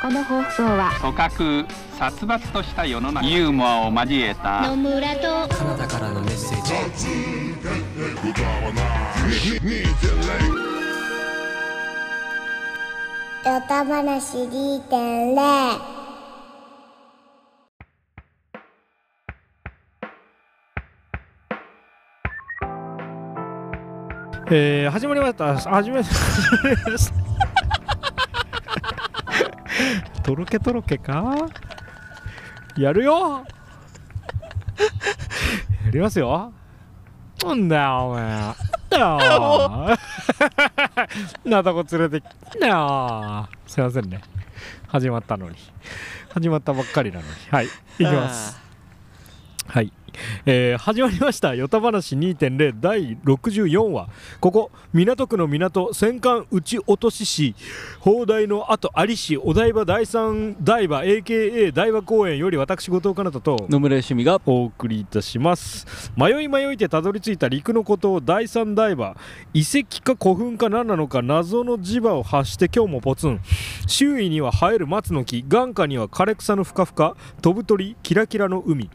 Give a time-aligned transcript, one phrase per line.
[0.00, 1.66] この放送は組閣
[1.98, 7.06] 殺伐とした世の中ユーモアを交えた野村とカナダからのメッセージ
[13.44, 16.00] ヨタ話2.0
[24.52, 25.56] えー、始まりました。
[25.58, 26.10] 始め、始
[26.64, 27.59] まりました。
[30.22, 31.34] とろけとろけか？
[32.76, 33.44] やるよ
[35.84, 36.52] やりますよ
[37.44, 38.28] なんだよ、お前。
[38.28, 39.98] なんだよ。
[41.44, 43.48] なだこ連れてきなよ。
[43.66, 44.20] すいませんね。
[44.88, 45.56] 始まったのに。
[46.34, 47.28] 始まったばっかりなのに。
[47.50, 47.66] はい。
[47.66, 47.68] い
[47.98, 48.60] きます。
[49.66, 49.92] はい、
[50.46, 54.08] えー始まりました「よた話2.0」第64話。
[54.40, 57.54] ここ港区の港戦艦打ち落とし市。
[58.00, 66.12] 砲台の後有市お台場第三台場 AKA 台場公園より私後藤かなたと野村よしみがお送りいたします。
[66.16, 69.16] 迷い迷いてたどり着いた陸の孤島第三台場。
[69.54, 73.40] 遺跡か古墳か何なのか謎の磁場を発して今日もポツン。
[73.86, 78.90] 周囲には生える松の木眼下には枯れ草のふかふか飛ぶ鳥キラキラの海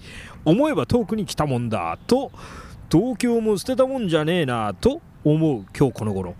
[0.46, 2.32] 思えば遠くに来たもんだと
[2.92, 6.36] 東京も捨てたもんじゃねえなと思う今日この頃。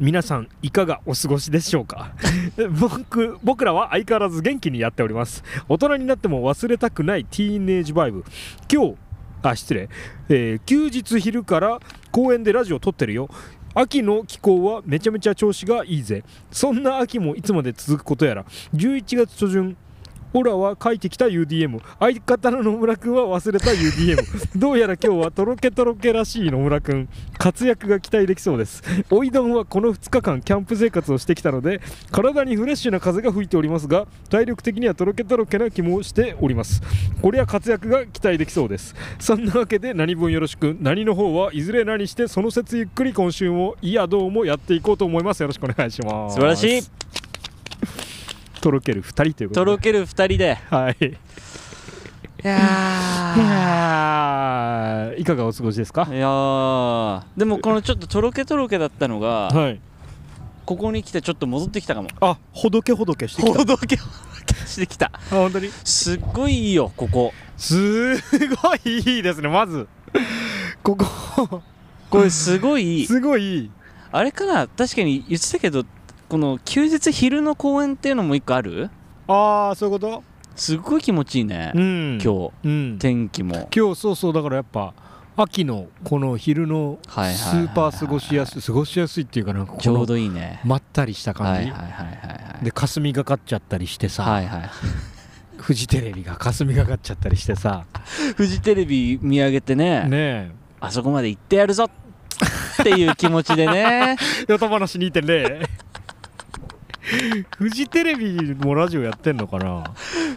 [0.00, 2.12] 皆さんいかがお過ごしでしょうか？
[2.80, 5.44] 僕僕らは相変わらず元気にやっております。
[5.68, 8.24] 大人になっても忘れたくないティーンエイジバイブ。
[8.72, 8.94] 今日
[9.42, 9.88] あ失礼、
[10.30, 11.78] えー休日昼から
[12.10, 13.28] 公園でラジオ撮ってるよ。
[13.74, 16.24] 秋の気候はめちゃめちゃ調子がいいぜ。
[16.50, 18.44] そんな秋もいつまで続くことやら。
[18.74, 19.76] 11月初旬
[20.34, 24.22] オラは書いてきた UDM 相方の野村くんは忘れた UDM
[24.58, 27.08] どうやら今日はとろけとろけらしい野村くん。
[27.38, 28.82] 活躍が期待できそうです。
[29.10, 36.82] おいどんはこの2日間キャンプ生活をしてきたので体にフレッシュな風が吹いておりますが体力的にはとろけとろけな気もしております。
[37.20, 38.94] これは活躍が期待できそうです。
[39.18, 40.76] そんなわけで何分よろしく。
[40.80, 45.40] 何の方はいずれ何してその説ゆっくり今週もいやどうもやっていこうと思います。
[45.40, 46.34] よろしくお願いします。
[46.34, 46.82] 素晴らしい
[48.62, 49.64] とろける2人ということで。
[49.64, 50.54] とろける二人で。
[50.70, 50.96] はい。
[51.00, 51.04] い
[52.46, 55.20] やいやー。
[55.20, 56.02] いかがお過ごしですか？
[56.04, 57.22] ーいやー。
[57.36, 59.80] でもこのちょっととろけとろけだったのがはい。
[60.64, 62.08] ここに来てちょっと戻ってきたかも。
[62.20, 63.58] あほどけほどけしてきた。
[63.58, 64.12] ほどけほど
[64.46, 65.10] けしてきた。
[65.12, 65.68] あ本当に？
[65.84, 67.34] すっごいいいよここ。
[67.56, 69.88] すごいいいですねまず。
[70.84, 71.62] ここ。
[72.10, 73.06] これすごいいい。
[73.06, 73.70] すごいいい。
[74.12, 74.68] あれかな？
[74.68, 75.84] 確かに言ってたけど
[76.32, 78.88] この休日昼の公園っていうのも一個ある？
[79.28, 80.24] ああそういうこと？
[80.56, 82.18] すっごい気持ちいいね、うん。
[82.24, 82.52] 今日。
[82.64, 82.98] うん。
[82.98, 83.68] 天気も。
[83.70, 84.94] 今日そうそうだからやっぱ
[85.36, 90.62] 秋のこの昼のスーパー過ごしやすい過ごしやすいっていうかなんかこちょうのどいいね。
[90.64, 91.64] まったりしたは感
[92.60, 94.70] じで霞がかっちゃったりしてさ、はいはい
[95.60, 97.84] フジテレビが霞がかっちゃったりしてさ。
[98.36, 100.04] フジテレビ見上げてね。
[100.04, 100.50] ねえ。
[100.80, 101.90] あそこまで行ってやるぞ
[102.80, 104.16] っていう気持ちでね。
[104.48, 105.81] よた話2.0
[107.58, 109.84] フジテレビもラジオやってんのかな？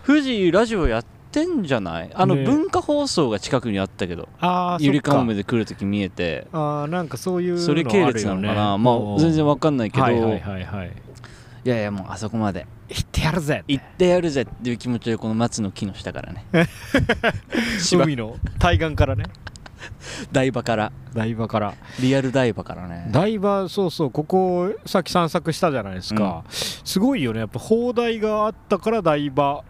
[0.05, 2.09] 富士ラジオやってんじゃない？
[2.13, 2.43] あのね。
[2.43, 6.47] 文化放送が近くにあったけどあゆりかもめでで来るとき見えて。
[6.51, 8.77] あーなんかそういうのそれ系列なのかな？
[8.77, 10.91] まあ全然わかんないけど、はいはいはいはい。
[11.65, 12.65] いやいやもうあそこまで。
[12.87, 16.45] 行ってやるぜ行ってやるぜっていう気持ちでこの松の木の下からね。
[17.79, 19.25] 芝海の対岸からね
[20.31, 20.91] 台場から。
[21.13, 21.73] 台場から。
[22.01, 23.09] リアル台場からね。
[23.11, 27.39] 台場そうそうここさっき散策したじゃないですか、すごいよね。
[27.39, 29.63] やっぱ砲台があったから台場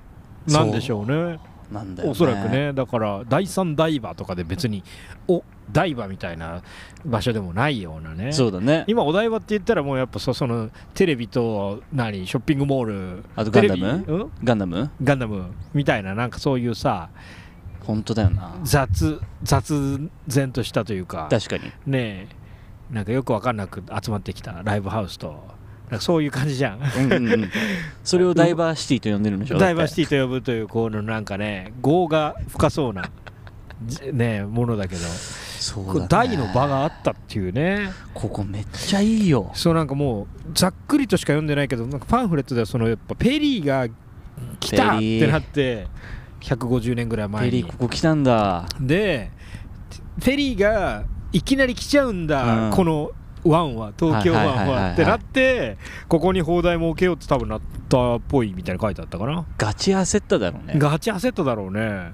[0.48, 1.40] なんでしょうね。
[1.72, 2.74] なんだよ、ね、おそらくね。
[2.74, 4.84] だから第三台場とかで別に
[5.28, 6.62] お台場みたいな
[7.04, 8.32] 場所でもないようなね。
[8.32, 8.84] そうだね。
[8.86, 12.86] 今お台場って言ったらもうやっぱそそのテレビと何ショッピングモー
[13.18, 14.32] ルあとガンダうん？
[14.44, 14.92] ガンダム？
[15.04, 17.10] ガンダムみたいななんかそういうさ
[17.86, 18.56] 本当だよな。
[18.64, 21.28] 雑雑然としたというか。
[21.30, 21.64] 確かに。
[21.86, 22.36] ねえ。
[22.92, 25.56] なんかよく分かんなく集まってきたライブハウスと。
[25.90, 26.80] なんかそういう感じじゃん。
[26.80, 27.52] うんうんうん。
[28.04, 29.58] それをダイバーシティと呼んでるんでしょ？
[29.58, 33.10] ダイバーシィティと呼ぶというこのなんかね業が深そうな
[33.86, 35.02] じねえものだけど。
[35.58, 37.90] そうね、大の場があったっていうね。
[38.14, 39.50] ここめっちゃいいよ。
[39.56, 43.88] そうなんかもうざっくりとしか読んでないけどなんかパンフレットではそのやっぱペリーが
[44.60, 45.88] 来たってなって
[46.46, 47.52] 150年ぐらい前に。
[47.52, 48.66] ペリーここ来たんだ。
[48.80, 49.32] で
[50.20, 51.04] フェリーが
[51.34, 52.72] いきなり来ちゃうんだ、うん。
[52.72, 53.12] この
[53.44, 55.78] 湾は東京湾はってなって
[56.08, 59.46] ここに砲台設けようって多分なったっぽいみたいな書いてあったかな。
[59.58, 60.76] ガチ焦っただろうね。
[60.78, 62.14] ガチ焦っただろうね。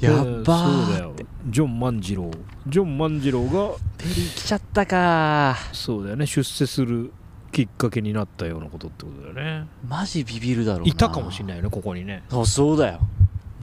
[0.00, 1.14] やっばでそうーだよ。
[1.46, 2.30] ジョン万次郎。
[2.66, 3.50] ジョン万次郎が
[3.98, 5.56] ペリー来ちゃったか。
[5.72, 6.26] そうだよね。
[6.26, 7.12] 出世する
[7.52, 9.68] きっかけになったようなことってことだよね。
[9.86, 10.88] マジビビるだろうな。
[10.88, 12.22] いたかもしれないよねここにね。
[12.30, 13.00] そうそうだよ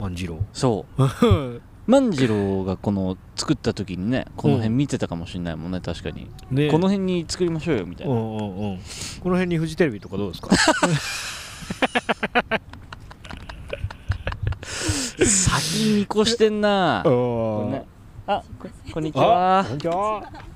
[0.00, 0.38] 万次郎。
[0.52, 1.02] そう。
[1.86, 6.70] 万次郎がこの作った時にねこの辺見てたかもしれないもんね確かに、ね。
[6.70, 8.78] この辺に作りましょうよみたいうな、んうんうん。
[8.78, 10.50] この辺にフジテレビとかどうですか？
[15.24, 17.00] 先見越してんな。
[17.00, 17.86] あこれね。
[18.26, 19.64] あここんにちあは。
[19.64, 19.94] こんにちは。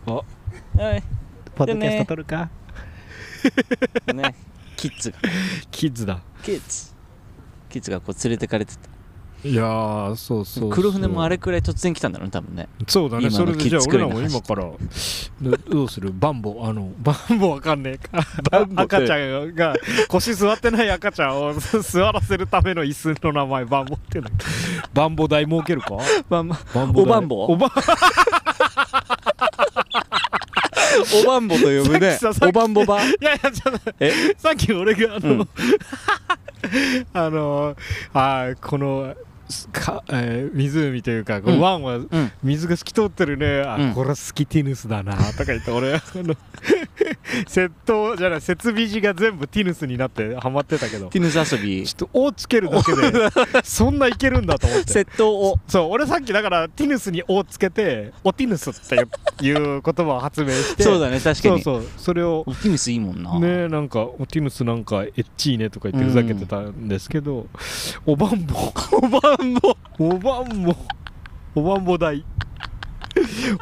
[0.07, 1.03] はい。
[1.57, 2.49] ポッドキャスト撮るか？
[4.15, 4.35] ね。
[4.77, 5.19] キッズが。
[5.71, 6.21] キッズだ。
[6.45, 6.95] キッズ。
[7.71, 8.89] キッズがこう連れてかれてた
[9.45, 10.71] いやーそうそうそう。
[10.71, 12.67] 黒船もあれくらい突然来たんだろうね多分ね。
[12.89, 13.29] そうだね。
[13.29, 14.79] それでじゃあ俺らも今からど
[15.69, 16.13] どうする？
[16.15, 17.99] バンボあのバンボわかんねえ。
[17.99, 19.75] かバンボ赤ちゃんが
[20.09, 24.31] 腰座ってない赤ちゃんを座らせるための椅子の名前バンボっての。
[24.95, 25.99] バンボ台設けるか？
[26.31, 26.85] バンボ台。
[27.03, 27.45] おばんぼ？
[27.45, 27.71] おば
[31.23, 32.19] おばんぼと呼ぶね。
[32.41, 33.05] おばんぼば？
[33.05, 34.35] いやいやちょっとえ？
[34.39, 35.49] さっき俺があの、うん。
[37.13, 37.77] あの
[38.15, 39.19] あーこのす
[39.73, 41.61] か、えー湖というか、こううん。
[41.61, 42.33] 湾はうん。
[42.43, 43.95] 水が透き通ってるね、あ、うん。
[43.95, 46.35] これはスキティヌスだな とか言って俺あの
[47.47, 51.09] 窃盗じゃない設備時が全部ティヌスになってハマってたけど。
[51.09, 51.87] ティヌス遊び。
[51.87, 53.03] ちょっと「お」つけるだけで
[53.65, 54.93] そんないけるんだと思って。
[54.93, 55.59] 窃盗を。
[55.69, 60.83] そう俺さっきだからティヌスに「お」つけて「おティヌス」っていう言葉を発明して。
[60.83, 61.63] そうだね確かに。
[61.63, 61.89] そうそう。
[61.99, 63.39] それをオプティムスいいもんな。
[63.39, 67.47] ねなんか「おティヌスなんかエッチいね」とか言ってふざけてたんですけど、
[68.07, 68.55] おばんぼ。
[68.93, 69.77] おばんぼおばんぼ。
[71.57, 71.99] おばんぼ。
[71.99, 72.25] 台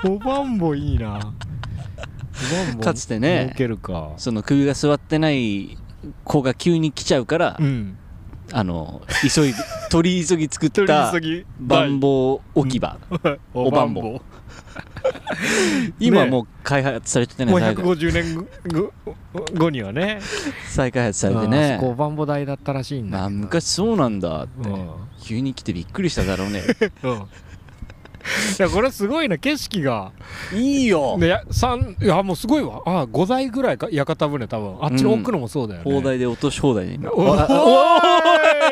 [0.05, 1.17] おばんぼいいな。
[1.17, 4.13] おばんぼかつてね儲けるか。
[4.19, 5.79] その首が座ってない
[6.25, 7.97] 子が急に来ちゃうから、うん。
[8.55, 9.59] あの急いで
[9.91, 12.99] 取り急ぎ作った 急ぎバンボ置き場、
[13.55, 14.03] おばんぼ。
[14.03, 14.21] ね
[15.99, 18.93] 今もう開発されててねもう再開150年後
[19.55, 20.21] 後にはね。
[20.69, 24.69] 再開発されてあそねこおばんぼ台だったらしいんだまあ昔そうなんだって。
[24.69, 24.91] うん。
[25.23, 26.63] 急に来てびっくりしただろうね。
[27.03, 27.23] うん
[28.59, 30.13] いやこれすごいな景色が。
[30.53, 31.19] いいいよ。
[31.19, 32.83] ねや三いやもうすごいわ。
[32.87, 34.79] あ5台ぐらいか屋形船多分。
[34.81, 38.01] あっちの奥のもそうだよね、放題で落とし放題で今おおあ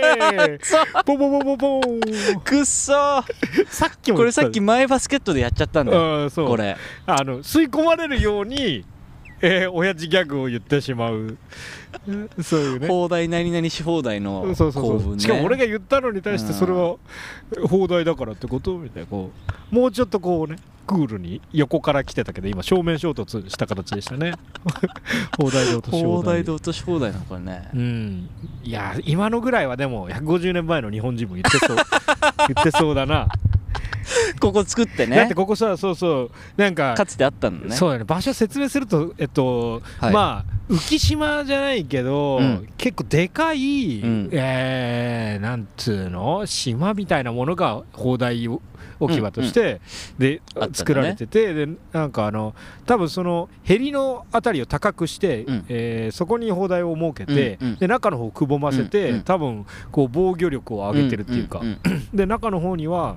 [0.02, 0.64] ーい。
[0.64, 2.40] さ ボボボボボーン。
[2.40, 3.24] くっそー。
[3.68, 6.22] さっきもこれさっきマイバスケットでやっちゃったんだよ。
[6.22, 6.48] うんそう。
[6.48, 6.76] これ。
[7.06, 8.84] あの吸い込まれるように
[9.42, 11.14] えー、親父ギャグを言ってしまう。
[11.14, 11.38] うん
[12.42, 12.88] そういうね。
[12.88, 16.96] 放題何々し放題のそうそうそう、しかも俺が言ったのに対してそれは
[17.68, 18.78] 放題だからってこと？
[18.78, 19.30] みたいなこ
[19.72, 24.32] うもうちょっとこうねクールに横から来てたけど今正面衝突した形でしたね。
[25.38, 26.42] 放題で落とし放題。
[26.42, 27.68] で落とし放題なのこれね。
[27.74, 28.30] うん。
[28.64, 31.76] いや今のぐらいはでも150年前の日本人も言ってそう。
[32.48, 33.28] 言ってそうだな、
[34.40, 35.16] ここ作ってね。
[35.16, 37.74] だってここさそうそうなんかかつてあったのね。
[37.74, 40.12] そうだね場所説明するとえっと、はい。
[40.12, 42.68] まあ浮島じゃないけど、うん。
[42.76, 44.28] 結構でかい、うん。
[44.32, 46.46] えーなんつうの？
[46.46, 48.60] 島みたいなものが砲台置
[49.14, 49.80] き場として、
[50.18, 50.74] で、あったんだね。
[50.74, 52.54] 作られててでなんかあの
[52.86, 55.64] 多分そのヘリのあたりを高くして、うん。
[55.68, 57.76] えーそこに砲台を設けて、うんうん。
[57.76, 59.22] で中の方をくぼませて、うんうん。
[59.22, 61.78] 多分こう防御力を上げてるっていうか、んんん。
[62.14, 63.16] で中の方には、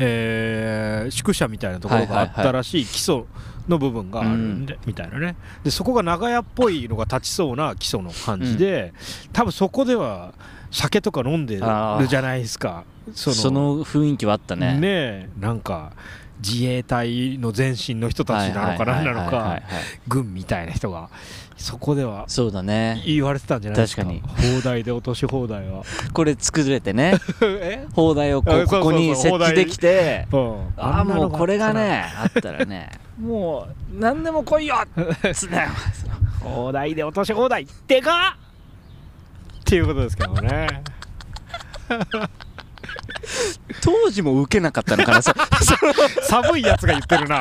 [0.00, 3.24] えー宿舎みたいなところがあったらしい基礎
[3.68, 5.36] の部分があるんで、みたいなね。
[5.62, 8.92] でそこが長屋っぽいのが立ちそうな基礎の感じで、
[9.32, 10.32] 多分そこでは
[10.70, 11.60] 酒とか飲んでる
[12.08, 12.84] じゃないですか。
[13.14, 14.74] そその雰囲気はあったね。
[14.74, 15.92] ねえなんか
[16.42, 19.62] 自衛隊の前身の人たちなのか何なのかはい。
[20.08, 21.10] 軍みたいな人が
[21.60, 23.02] そこではそうだね。
[23.06, 24.02] 言われてたんじゃないですか？
[24.04, 25.82] 確放題で落とし放題は。
[26.14, 27.14] これ作れてね。
[27.42, 27.86] え？
[27.94, 32.64] 砲台をこここに設置できてうんあもうこれがねあったら。
[32.64, 32.90] ね。
[33.20, 34.76] もう何でも来いよ
[35.34, 35.68] つね
[36.42, 38.36] 放題で落とし放題でか？
[38.38, 40.82] っっていうことですけどもね
[43.82, 45.22] 当時も受けなかったのかな。
[45.22, 45.32] そ
[46.22, 47.40] 寒いやつが言ってるな。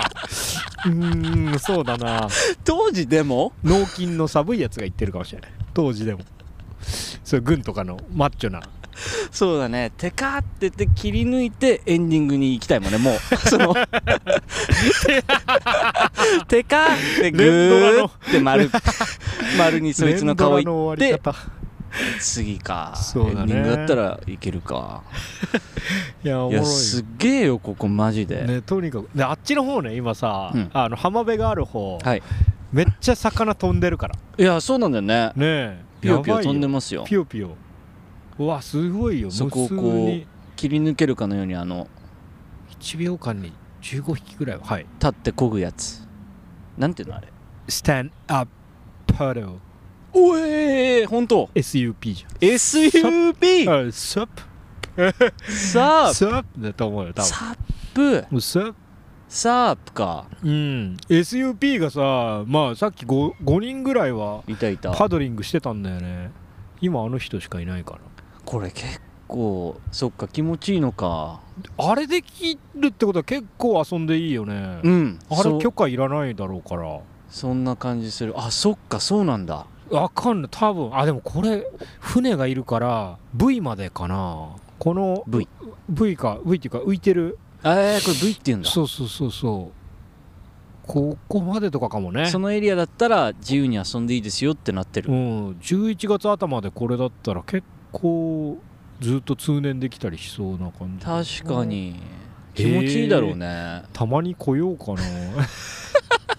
[0.85, 2.27] うーんそうだな。
[2.63, 3.53] 当時でも？
[3.63, 5.51] 脳筋の寒いやつが言ってるかもしれない。
[5.73, 6.21] 当時でも。
[7.23, 8.61] そう軍とかのマッチョな。
[9.31, 9.91] そうだね。
[9.97, 13.19] テカーってて切り抜いてエンディングに行きたいもんねもう。
[13.47, 13.73] その
[16.47, 18.69] テカーってグーって丸
[19.57, 21.58] 丸にそいつの顔い連ドラの終わり方
[22.19, 22.93] 次か。
[22.95, 23.39] そうだね。
[23.41, 25.03] エンディングだったらいけるか。
[26.23, 26.65] いやおもろい。
[26.65, 29.09] すっげえよここマジで、ねとにかく。
[29.15, 30.69] であっちの方ね今さ、うん。
[30.73, 32.23] あの浜辺がある方、はい。
[32.71, 34.15] めっちゃ魚飛んでるから。
[34.37, 35.27] いやそうなんだよね。
[35.27, 35.81] ねえ。
[36.01, 37.03] ピヨピヨ飛んでますよ。
[37.05, 37.55] ピヨピヨ。
[38.37, 39.31] うわすごいよ。
[39.31, 40.27] そこをこうに。
[40.55, 41.87] 切り抜けるかのようにあの
[42.81, 44.85] 1秒間に15匹ぐらいははい。
[44.99, 46.05] 立って漕ぐやつ。
[46.77, 47.27] なんていうのあれ。
[47.67, 48.51] Stand up
[49.13, 49.68] ハロー
[50.13, 54.49] おえー、ほんと SUP じ SUP ゃんあサップ
[55.51, 58.41] サーサップだと思うよ多プサップ分。
[58.41, 58.75] サップ
[59.29, 60.25] サープか。
[60.43, 60.97] うん。
[61.07, 64.91] SUP がさまあさっき 5, 5人ぐらいはいたいた。
[64.91, 66.31] パドリングしてたんだよね。
[66.81, 67.99] 今あの人しかいないか
[68.45, 71.41] これ結構そっか気持ちいいのか。
[71.77, 75.19] なあれできるってことは結構遊んでいいよね、うん。
[75.29, 76.99] あれ許可いらないだろうから。
[77.29, 78.33] そんな感じする。
[78.35, 80.49] あそっかそうなんだわかんない。
[80.51, 80.97] 多分。
[80.97, 81.65] あでもこれ
[81.99, 84.49] 船がいるから V までかな。
[84.77, 85.47] この V
[85.89, 86.39] V か。
[86.45, 87.37] V っていうか浮いてる。
[87.63, 88.69] えー、これ V って言うんだ。
[88.69, 89.79] そうそうそうそう。
[90.87, 92.27] ここまでとかかもね。
[92.27, 95.49] そのエリアだったら自由に遊んでいいですよってなってる、うん。
[95.61, 98.57] 11月頭でこれだったら結構
[98.99, 101.05] ずっと通年できたりしそうな感じ。
[101.43, 101.95] 確かに。
[102.55, 104.99] 気持ちいいだろうね、たまに来ようかな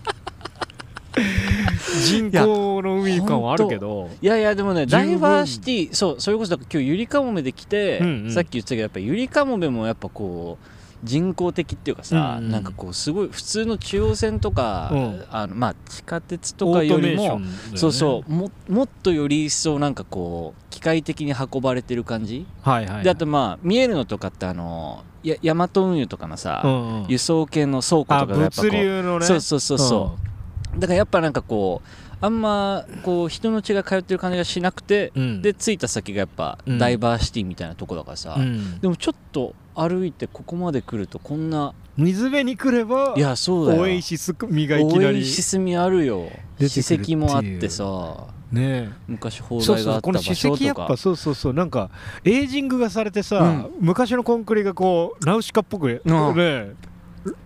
[2.04, 4.08] 人工の海感はあるけど。
[4.20, 8.30] いやいやでもねダイバーシティそうそれこそだから今日ゆりかもめで来て、うんうん。
[8.30, 10.66] さっき言ってたけどやっぱゆりかもめもやっぱこう
[11.02, 12.50] 人工的っていうかさ、うんうん。
[12.50, 15.24] なんかこうすごい普通の中央線とか、うん。
[15.30, 17.46] あのまあ地下鉄とかよりも、ね。
[17.74, 27.06] そうそうももっとより一層なんかこう機械的に運ばれてる感じ、はいはいであとまあ見えるのとかってあのやヤマト運輸とかのさ、うんうん。
[27.08, 29.26] 輸送系の倉庫とあかがやっぱこう物流のね。
[29.26, 30.29] そうそうそうそう、
[30.76, 31.88] だからやっぱなんかこう
[32.20, 35.42] あんまこう人の血が通ってる感じがしなくて、うん。
[35.42, 36.78] で着いた先がやっぱうん。
[36.78, 38.80] ダイバーシティみたいなとこだからさ、うん。
[38.80, 43.82] でもちょっと歩いてここまで来るとこんな水辺に来ればいやそうだよ。
[43.82, 46.28] オエシス味がいきオなりエシス味あるよ。
[46.58, 50.54] 史跡もあってさね昔砲そう台があった場所とか。
[50.56, 51.54] 跡やっぱそうそうそう。
[51.54, 51.90] なんか
[52.24, 53.70] エイジングがされてさ、うん。
[53.80, 56.76] 昔のコンクリがこうナウシカっぽくね、うん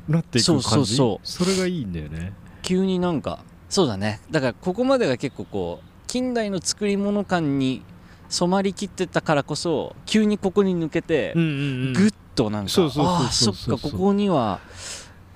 [0.09, 0.63] なっていく感じ？
[0.65, 1.27] そうそう。
[1.27, 2.33] それがいいんだよね
[2.65, 4.21] 急になんかそうだね。
[4.31, 7.83] だからここまでが結構こう近代の作り物感に
[8.29, 11.45] 染まりきってたからこそ急にここに抜けて、うんう
[11.91, 14.59] んぐっとなんかああそっかここには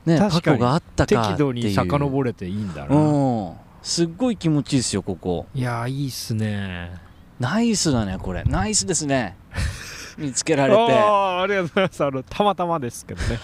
[0.04, 1.22] ね過去があったかっていう。
[1.22, 3.54] 適度に遡れていいんだな、うん。
[3.82, 5.46] すっごい気持ちいいですよここ。
[5.54, 6.92] いやーいいっすね。
[7.38, 8.42] ナイスだねこれ。
[8.44, 9.36] ナイスですね。
[10.16, 10.80] 見つけられて。
[10.80, 12.04] ありがとうございます。
[12.04, 13.38] あのたまたまですけどね。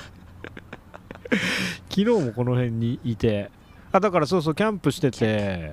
[1.90, 3.50] 昨日もこの辺にいて
[3.94, 5.72] あだからそうそうキャンプしてて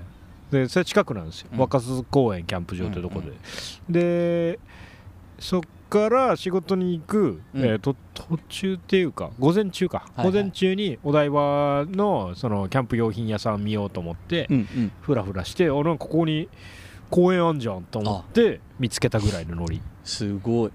[0.52, 1.60] でそれ近くなんですよ、うん。
[1.60, 4.60] 若洲公園キャンプ場というところで、うんで
[5.40, 7.66] そっから仕事に行く、うん。
[7.66, 10.28] えーと途中っていうか午前中か、はいはい。
[10.28, 14.92] 午前中にお台場のそのキャンプ用品屋さん見ようと思って、うんうん。
[15.02, 16.48] ふらふらしてあなんかここに
[17.10, 19.82] 公園あんじゃんと思って見つけたぐらいのノリ。
[20.04, 20.72] すごい。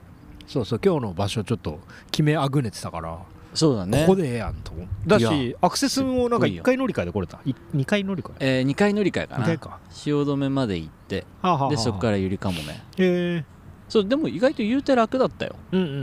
[0.48, 1.78] そうそう今日の場所ちょっと
[2.10, 3.18] 決めあぐねてたから、
[3.56, 4.02] そうだね。
[4.02, 4.86] ここでええやんと思う。
[5.06, 6.62] だいしアクセスもなんかすっごいよ。
[6.62, 8.58] 1回乗り換えで来れた？2回乗り換え？
[8.58, 9.80] えー、2回乗り換えか2な回か。
[9.90, 13.44] 汐留まで行ってはあはあはあでそこからゆりかもめえ。
[13.88, 15.56] そうでも意外と言うて楽だったよ。
[15.72, 15.94] ー、うんうんう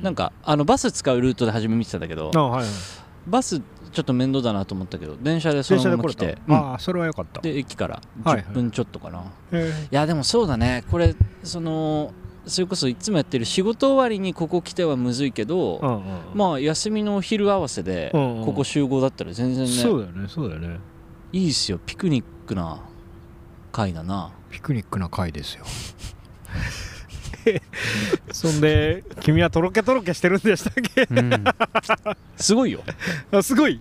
[0.00, 0.02] ん。
[0.02, 2.70] なんかあのバス使うルートで初め見てたんだけどあはいはい。
[3.26, 6.54] バスちょっと面倒だなと思ったけど電車でそのまま来てた、うん。
[6.54, 7.40] ああそれはよかった。
[7.40, 8.44] で駅からはいはい。
[8.44, 9.72] 10分ちょっとかな、いえ。
[9.90, 10.84] やでもそうだね。
[10.90, 12.12] これその
[12.46, 16.02] それこそいつもやってる仕事終わりにここ来てはむずいけど、ーうんうん。
[16.34, 18.44] まあ休みのお昼合わせでうんうん。
[18.44, 20.78] ここ集合だったら全然ね、そうだよねそうだよね。
[21.32, 21.78] いいっすよ。
[21.84, 22.82] ピクニックな
[23.70, 24.32] 回だな。
[24.50, 25.64] ピクニックな回ですよ
[28.32, 31.08] そんで君はとろけとろけしてるんでしたっけ？
[32.36, 32.80] すごいよ。
[33.32, 33.80] あすごい。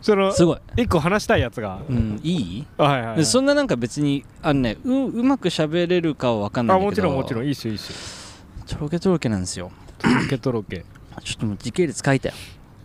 [0.00, 2.66] そのすごい、一個話したいやつが、うん、いい？
[2.76, 6.92] はいはい、はい、でそんななんか別にあのねううまく喋れるかは分かんないけど。
[6.92, 7.44] ちろんもちろん。
[7.44, 8.76] いいっすよいいっすよ。
[8.76, 9.70] とろけとろけなんですよ。
[9.98, 10.84] とろけとろけ。
[11.24, 12.34] ちょっともう時系列書いたよ。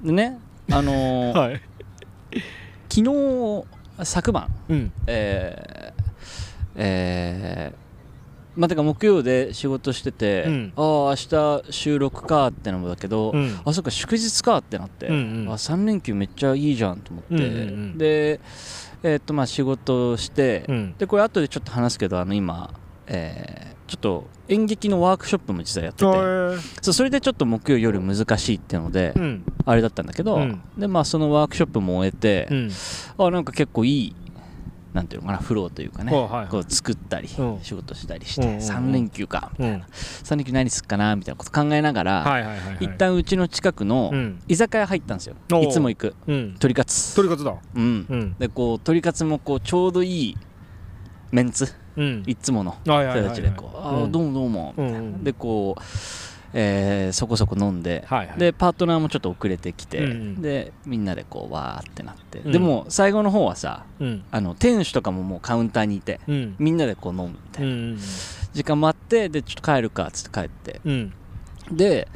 [0.03, 0.39] でね
[0.71, 1.61] あのー はい。
[2.89, 3.65] 昨日
[4.03, 4.91] 昨晩うん。
[5.07, 6.01] えー、
[6.75, 7.82] えー
[8.55, 10.73] まあ、てか木曜で仕事してて、うん。
[10.75, 13.59] ああ明日収録かってのもだけど、うん。
[13.65, 15.49] あそっか祝日かってなって、うんうん。
[15.49, 17.51] あ3連休めっちゃいいじゃんと思って、うんうんう
[17.95, 17.97] ん。
[17.97, 18.39] で、
[19.03, 20.95] えーっとまあ仕事をして、うん。
[20.97, 22.69] でこれ後でちょっと話すけどあの今、
[23.07, 29.13] えーちょっと演劇のワークショップも実はやってて、はそうそれでちょっと木曜夜難しいっていうので、
[29.65, 30.61] あれだったんだけど、うん。
[30.77, 32.71] でまあそのワークショップも終えて、うん。
[33.17, 34.15] あなんか結構いい
[34.93, 37.59] なんていうのかなフローというかね、こう作ったり、うん。
[37.63, 38.61] 仕事したりして、うんうんうん。
[38.61, 39.51] 3連休か。
[39.57, 39.83] うん。
[40.23, 42.77] 3連休何すっかなみたいなこと考えながら、はいはいはいはい。
[42.81, 44.39] 一旦うちの近くのうん。
[44.47, 46.15] 居酒屋入ったんですよ、いつも行く。
[46.27, 46.45] うん。
[46.49, 47.55] 鶏カツ鳥カツだ。
[47.75, 48.05] うん。
[48.07, 48.35] うん。
[48.37, 50.37] でこう鶏カツもこうちょうどいい
[51.31, 51.67] メンツ。
[51.95, 52.23] うん。
[52.27, 55.23] いつもの人たちでこう「あーどうもどうも」うんうん。
[55.23, 55.81] でこう
[56.53, 58.37] えーそこそこ飲んで、はいはい。
[58.37, 60.41] でパートナーもちょっと遅れてきて、うんうん。
[60.41, 62.51] でみんなでこうわーってなって、うん。
[62.51, 64.23] でも最後の方はさうん。
[64.31, 66.55] あの店主とかももうカウンターにいてうん。
[66.59, 67.99] みんなでこう飲むみたいな、うん
[68.53, 70.79] 時間もあってでちょっと帰るかっつって帰って。
[70.85, 71.13] うん。
[71.71, 72.07] で、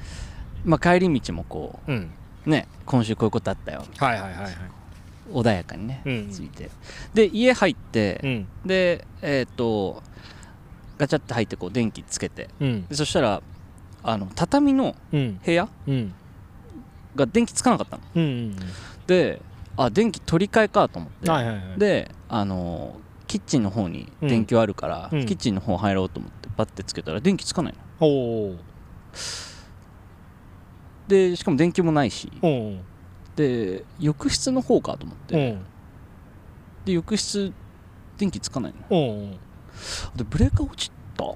[0.64, 3.84] まあ、帰り道もこうね今週こういうことあったよ。
[3.98, 4.54] はいはいはいはい。
[5.32, 6.30] 穏やかにね、うん。
[6.30, 6.70] ついて。
[7.14, 8.48] で家入って、うん。
[8.66, 10.04] でえっ、と
[10.98, 12.50] ガチャって入ってこう電気つけて。
[12.60, 12.88] うん。
[12.88, 13.42] でそしたら
[14.08, 15.40] あの畳のうん。
[15.46, 16.14] 部屋うん。
[17.14, 18.04] が電気つかなかったの。
[18.16, 18.56] うん
[19.06, 19.42] で
[19.76, 21.80] あ電気取り替えかと思って、はいはいはい。
[21.80, 22.96] であの
[23.28, 25.26] キッチンの方に電球あるから、うん。
[25.26, 28.08] キッチンの方入ろうと思ってバッてつけたら電気つかないの。
[28.08, 28.56] おお
[31.10, 32.32] でしかも電球もないし。
[33.36, 35.56] で浴室の方かと思って、う。
[35.58, 35.66] ん
[36.86, 37.52] で浴室
[38.18, 38.98] 電気つかないの。
[38.98, 39.38] お
[40.16, 41.26] でブレーカー落ちた。
[41.26, 41.36] うん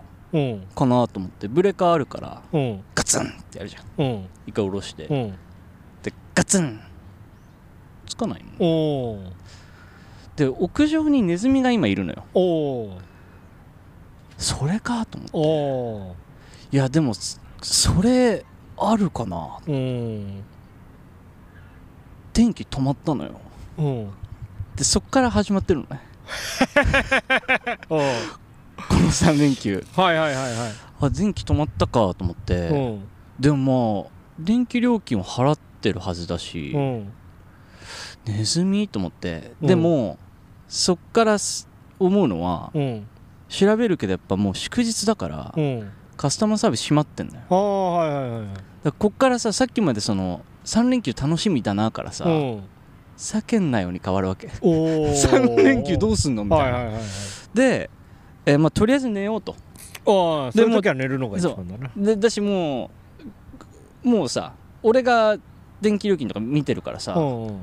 [0.75, 2.83] かなと思ってブレーカーあるからうん。
[2.95, 3.83] ガツンってやるじゃん。
[3.97, 4.29] うん。
[4.47, 5.37] 一回下ろして、うん。
[6.03, 6.79] でガツン
[8.07, 9.19] つかないの。
[10.35, 12.23] で屋上にネズミが今いるのよ。
[12.33, 12.97] おお
[14.37, 15.31] それかと思って。
[15.33, 16.15] お
[16.71, 18.45] いやでもそそれ
[18.77, 19.59] あるかな。
[19.67, 20.43] うん。
[22.33, 23.39] 電気止まったのよ。
[23.77, 24.11] うん。
[24.75, 26.01] でそっから始まってるのね。
[27.89, 28.01] お
[28.89, 29.83] この3連休。
[29.95, 30.71] はいはいはいはい。
[31.01, 33.01] あ電気止まったかと思って、うん。
[33.39, 37.13] でもまあ電気料金を払ってるはずだし、うん。
[38.25, 38.87] ネズミ？
[38.87, 39.53] と思って。
[39.61, 39.67] うん。
[39.67, 40.17] でも、
[40.67, 41.67] そっからす
[41.99, 43.07] 思うのはうん。
[43.49, 45.91] 調べるけどやっぱもう祝日だから、うん。
[46.17, 47.43] カスタマーサービス閉まってんだよ。
[47.49, 48.47] ああはいはいはい
[48.83, 52.63] らこっからささっきまでその3連休楽しみだなからさ、うん。
[53.17, 54.49] 叫んなように変わるわけ。
[54.61, 56.43] おお3 連休どうすんの？
[56.43, 57.03] みたいな、はいはいはいはい。
[57.53, 57.89] で、
[58.45, 59.55] えーまあ、とりあえず寝ようと。
[60.05, 61.91] ああそういう時は寝るのが一そう番だな。
[61.95, 62.89] でだしも
[64.03, 65.37] うもうさ俺が
[65.79, 67.59] 電気料金とか見てるからさ、うんうん。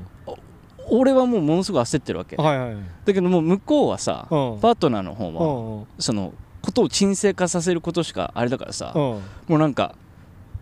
[0.89, 2.35] 俺はもうものすごい焦ってるわけ。
[2.35, 2.83] だはいはいはい。
[3.05, 4.59] けどもう向こうはさ、うん。
[4.59, 5.87] パートナーの方は、うんうん。
[5.99, 9.01] そのことを沈静化させることしかあれだからさ、うん。
[9.01, 9.95] もうなんか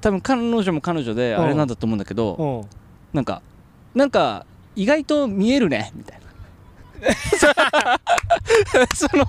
[0.02, 2.70] 多分彼女も彼女であれなんだと思うんだけど、うん。
[3.13, 3.42] なんか
[3.94, 6.28] なんか意外と見えるねみたいな。
[8.96, 9.26] その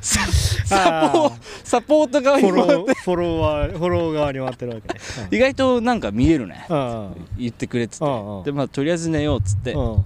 [0.00, 0.20] サ
[0.68, 1.32] サポあ
[1.64, 5.00] サポート側にフォローフォロワーフォロー側に回ってるわけね。
[5.30, 6.66] 意外となんか見えるね。
[6.68, 7.26] うん。
[7.38, 8.04] 言ってくれてて。
[8.04, 8.44] うんうん。
[8.44, 9.72] でまあとりあえず寝ようっつって。
[9.72, 9.98] う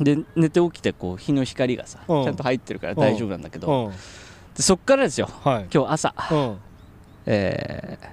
[0.00, 0.04] ん。
[0.04, 2.28] で寝て起きてこう日の光がさちうん。
[2.28, 3.86] ゃんと入ってるから大丈夫なんだけど。
[3.86, 3.92] うん。
[3.92, 3.96] で
[4.62, 5.28] そっからですよ。
[5.44, 5.66] はい。
[5.72, 6.14] 今日朝。
[6.30, 6.56] うん。
[7.26, 8.06] えー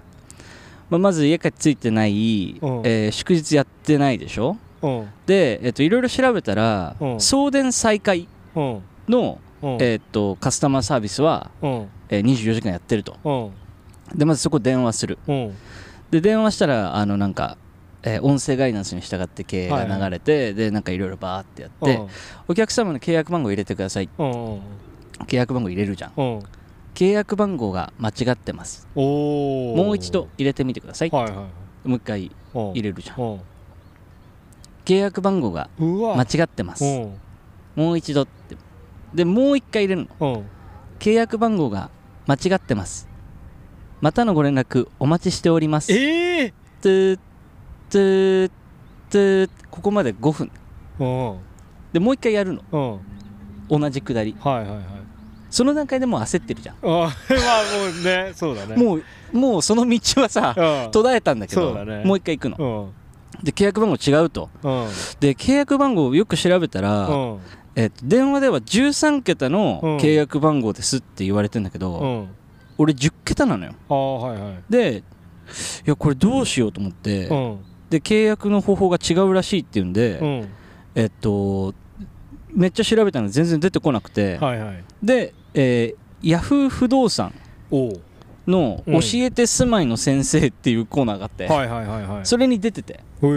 [0.89, 2.81] まあ、まず家帰ってついてない、うん。
[2.83, 4.57] えー祝日やってないでしょ？
[4.83, 5.07] うん。
[5.25, 7.19] で、えっといろいろ調べたら、うん。
[7.21, 8.81] 送電再開うん。
[9.09, 9.44] の、うん
[9.79, 11.87] えーっとカスタマーサービスは、うん。
[12.09, 13.17] えー24時間やってると。
[13.23, 14.17] うん。
[14.17, 15.17] でまずそこ電話する。
[15.27, 15.55] うん。
[16.11, 17.57] で電話したらあのなんか、
[18.03, 21.99] えー音声ガイダンスに従って経営が流れて、でなんかいろいろバーってやって、
[22.47, 24.59] お客様の契約番号入れてください契
[25.37, 26.13] 約番号入れるじゃん。
[26.15, 26.39] うん。
[26.93, 28.87] 契約番号が間違ってます。
[28.95, 31.33] もう一度入れてみてください、はいはい
[31.87, 33.21] もう一回はい入れるじゃん。
[33.21, 33.41] うん。
[34.85, 36.85] 契約番号が間違ってます。
[36.85, 37.17] うん。
[37.75, 38.55] もう一度って
[39.15, 40.33] でもう一回入れるの。
[40.35, 40.45] うん。
[40.99, 41.89] 契約番号が
[42.27, 43.07] 間違ってます。
[44.01, 45.91] またのご連絡お待ちしております。
[45.93, 47.19] ええトゥー
[47.89, 48.51] トゥー
[49.09, 50.51] トゥーここまで5分。
[50.99, 51.39] うん。
[51.93, 52.99] でもう一回やるの。
[53.69, 53.79] うん。
[53.79, 54.35] 同じくだり。
[54.39, 54.79] はいはいはい。
[55.49, 56.75] その段階でもう焦ってるじゃん。
[56.81, 57.09] あまあも
[58.01, 58.75] うねそうだね。
[58.75, 60.91] もうもうその道はさうん。
[60.91, 61.73] 途絶えたんだけど
[62.03, 62.57] もう一回行くの。
[62.57, 63.04] うん
[63.43, 64.49] で契約番号違うと。
[64.63, 64.87] うん。
[65.19, 67.39] で契約番号をよく調べたら、うん。
[67.75, 69.97] えっと電話では13桁のうん。
[69.97, 72.27] 契約番号ですって言われてんだけど、うん。
[72.77, 73.73] 俺10桁なのよ。
[73.89, 74.63] はいはい。
[74.69, 75.03] で
[75.85, 77.59] いやこれどうしようと思って、うん。
[77.89, 80.49] で契約の方法が違うらしいっていうんで、うん。
[80.95, 81.73] えっと
[82.51, 84.83] めっちゃ調べたの全然出てこなくて、はいはい。
[85.03, 87.33] で、えー、ヤフー不動産
[88.47, 88.99] の「うん。
[88.99, 92.25] 教えて住まいの先生」っていうコーナーがあって、はいはいはいはい。
[92.25, 93.27] それに出ててへえ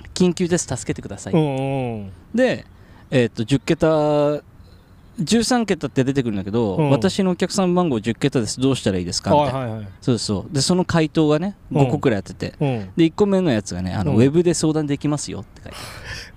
[0.14, 1.32] 「緊急です助けてください」
[2.34, 2.64] で、
[3.10, 4.42] えっと10桁
[5.18, 6.90] 13桁って出てくるんだけど、うん。
[6.90, 8.60] 私のお客さん番号10桁です。
[8.60, 9.30] どうしたらいいですか？
[9.30, 9.88] みたいな、はいはいはい。
[10.02, 10.54] そうそう。
[10.54, 12.90] でその回答がねうん5個くらいやってて、うん。
[12.96, 14.18] で1個目のやつがねあの、うん。
[14.18, 15.78] ウェブで相談できますよって書いて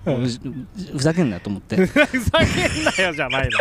[0.05, 0.12] ふ
[0.93, 1.75] ふざけんなと思って。
[1.85, 3.59] ふざけんなよじゃないの。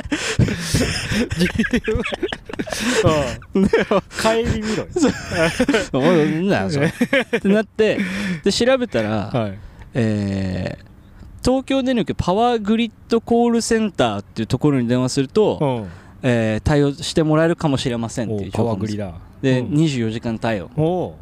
[3.55, 3.68] うん。
[4.22, 4.88] 帰り見ろよ。
[5.92, 6.87] おいなんだよそれ。
[6.87, 7.98] ってなって
[8.44, 9.59] で調べたら、はい。
[9.94, 10.88] えー
[11.40, 15.88] 東京電力パワーグリッドコールセンターっていうところに電話すると、うん。
[16.22, 18.96] えー対応してもらえるかもしれませんっていう情報です。
[18.96, 19.14] よワーグリだ。
[19.40, 19.74] で、うん。
[19.74, 21.16] 24時間対応。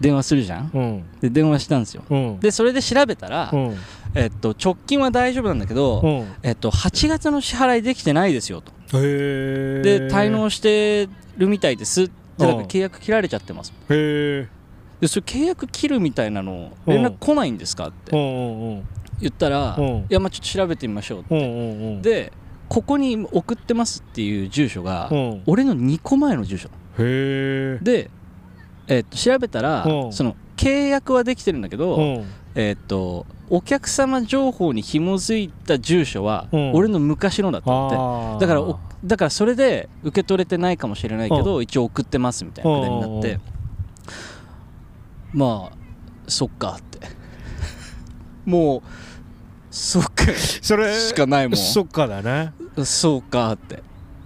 [0.00, 0.70] 電話するじゃん。
[0.72, 1.04] うん。
[1.20, 2.04] で電話したんですよ。
[2.08, 2.40] うん。
[2.40, 3.76] でそれで調べたら、うん
[4.14, 6.32] えっと、直近は大丈夫なんだけど、うん。
[6.42, 8.72] えっと、8月の支払いできてないですよと。
[8.92, 12.64] で滞納してるみたいですでだからうん。
[12.66, 13.72] 契約切られちゃってます。
[13.88, 14.48] で
[15.08, 18.12] それ契約切るみたいなの連絡来ないんですかって
[19.20, 19.84] 言ったら、うん。
[19.84, 22.00] いやまあちょっと調べてみましょうって。
[22.02, 22.32] で
[22.68, 25.42] ここに送ってますっていう住所が、うん。
[25.46, 28.10] 俺の2個前の住所で、
[28.88, 30.12] えっと調べたら、うん。
[30.12, 32.24] その契約はできてるんだけど、うん。
[32.54, 36.72] えっとお客様情報に紐づいた住所は、うん。
[36.72, 37.68] 俺の昔のだって。
[37.68, 43.32] だからおだからそれで受け取れてないかもしれないけど、一応送ってますみたいなくだりになって、
[45.34, 45.38] うん。
[45.38, 45.76] まあ
[46.28, 47.00] そっかって。
[48.50, 48.82] もう
[49.70, 51.56] そっか それしかないもん。
[51.58, 53.82] そっかだねそうかって。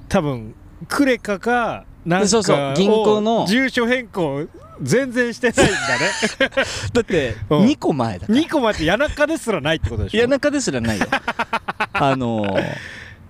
[0.09, 0.55] 多分
[0.87, 4.47] クレカかなんかそうそう銀行のを住所変更
[4.83, 6.51] 全然してないんだね。
[6.93, 7.65] だってうん。
[7.67, 8.39] 2個前だから。
[8.39, 10.19] 2個待って谷中ですらないってことでしょ。
[10.21, 11.07] 谷中ですらないよ。
[11.93, 12.75] あのー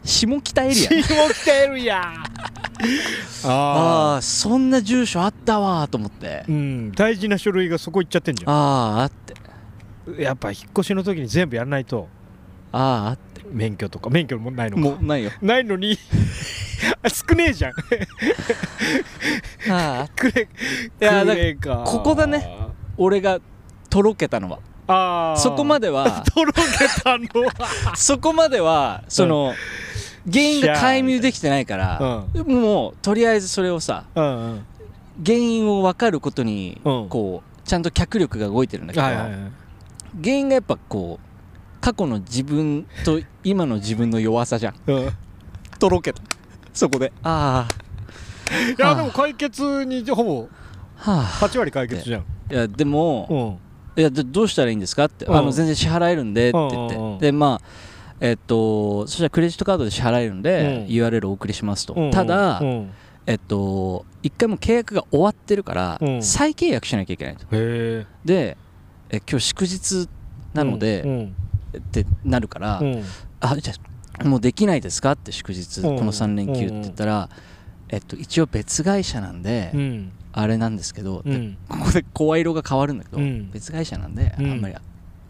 [0.05, 1.03] 下北エリア。
[1.03, 2.13] 下北るや
[3.45, 6.45] あああそんな住所あったわーと思って。
[6.49, 6.93] うん。
[6.93, 9.35] 大事な書類がそこ行っちゃってんじゃあああって。
[10.13, 12.09] んやっぱ引っ越しの時に全部やんないと。
[12.73, 14.11] あああって免許とか。
[14.11, 14.83] 免許もないのか。
[14.83, 15.31] もうないよ。
[15.43, 15.99] ないのに。
[17.09, 17.73] 少ねえじゃん。
[19.71, 20.09] ああ。
[20.15, 22.59] クレいやだクレカここだね。
[22.97, 23.41] 俺が
[23.89, 24.59] とろけたのは。
[24.87, 25.37] ああ。
[25.39, 26.25] そこまででは。
[26.35, 26.61] とろけ
[27.03, 27.97] たのは。
[27.97, 29.55] そこまではその
[30.31, 34.67] 原因が解明できてないからもうとりあえずそれをさうんうん。
[35.25, 37.09] 原因を分かることにうん。
[37.09, 39.39] こうちゃんと脚力が動いてるんだけどはいはいはい。
[40.23, 41.26] 原因がやっぱこう
[41.81, 44.75] 過去の自分と今の自分の弱さじゃん。
[44.87, 45.11] うん。
[45.79, 46.23] とろけた。
[46.73, 47.12] そこで。
[47.23, 47.69] あ
[48.79, 50.49] いやでも解決にほぼ
[50.99, 51.25] あはあ。
[51.49, 52.21] 8割解決じゃん。
[52.21, 53.59] いやでも
[53.97, 54.01] うん。
[54.01, 55.37] いやでどうしたらいいんですかって、うん。
[55.37, 57.19] あの全然支払えるんでって言って、うんうんうん。
[57.19, 57.67] でまあ
[58.21, 60.95] えっとそしたらクレジットカードで支払えるんで、うん。
[60.95, 62.91] URL お送りしますと、うんただ、うん。
[63.27, 66.23] えっと一回もう契約が終わってるから、うん。
[66.23, 67.45] 再契約しなきゃいけないと。
[67.45, 68.57] へえで
[69.11, 70.09] え今日祝日
[70.53, 71.37] なので、うん
[71.79, 73.05] ってなるから、うん。
[73.41, 73.75] あじゃ
[74.19, 75.99] あもうできないですかって祝日、うん。
[75.99, 77.29] この3連休って言ったら、
[77.89, 80.12] えっと、一応別会社なんで、うん。
[80.33, 81.25] あれなんですけど、
[81.69, 83.51] ここで声色が変わるんだけど、うん。
[83.51, 84.51] 別会社なんで、うん。
[84.53, 84.75] あんまり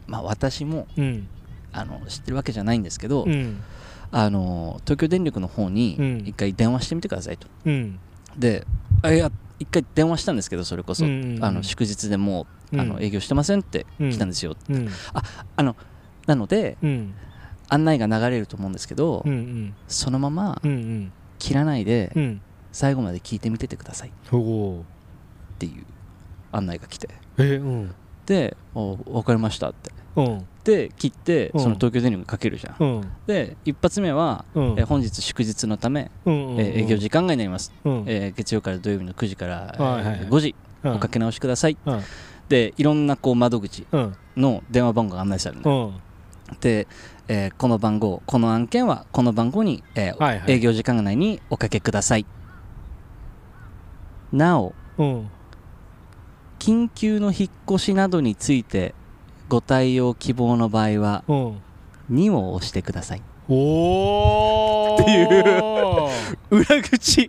[0.07, 1.29] まあ私もうん。
[1.73, 3.61] あの知ってるわけじゃないんですけど、うん。
[4.11, 6.23] あの東京電力の方にうん。
[6.27, 7.49] 一回電話してみてくださいと。
[7.67, 7.99] うん。
[8.37, 8.67] で
[9.03, 12.81] あいや一回電話したんですけどそれこそ、あの祝日でもう、うん。
[12.81, 14.89] あの営業してませんって来たんですよ、うん。
[15.57, 15.77] あの
[16.27, 17.15] なのでうん。
[17.69, 19.75] 案内が流れると思うんですけど、うんうん。
[19.89, 21.13] そのままうんうん。
[21.39, 22.41] 切らないでうん。
[22.73, 24.09] 最後まで聞いてみててください。
[24.09, 24.13] っ
[25.59, 25.85] ていう
[26.53, 27.09] 案内が来て。
[27.39, 27.95] えうん。
[28.27, 29.91] で「お分かりました」って。
[30.17, 30.47] うん。
[30.65, 31.61] で切ってうん。
[31.61, 33.09] その東京電力にかけるじゃん、うん。
[33.27, 34.65] で一発目は、うん。
[34.79, 38.05] えー本日祝日のため、うんえー営業時間外になります、うん。
[38.07, 40.29] えー月曜から土曜日の9時から、えーはいはいはい。
[40.29, 40.95] 5時うん。
[40.95, 42.01] おかけ直しください、うん。
[42.49, 44.17] でいろんなこう窓口うん。
[44.37, 45.95] の電話番号が案内されるの、うん
[46.61, 46.87] で、
[47.29, 50.53] えーこの番号この案件はこの番号に、えーはいはい。
[50.53, 52.27] 営業時間内におかけください。
[54.33, 55.31] なおうん。
[56.59, 58.95] 緊急の引っ越しなどについて
[59.49, 61.63] ご対応希望の場合はうん。
[62.13, 63.23] 2を押してください。
[63.49, 66.57] おおっていう。
[66.57, 67.29] 裏口。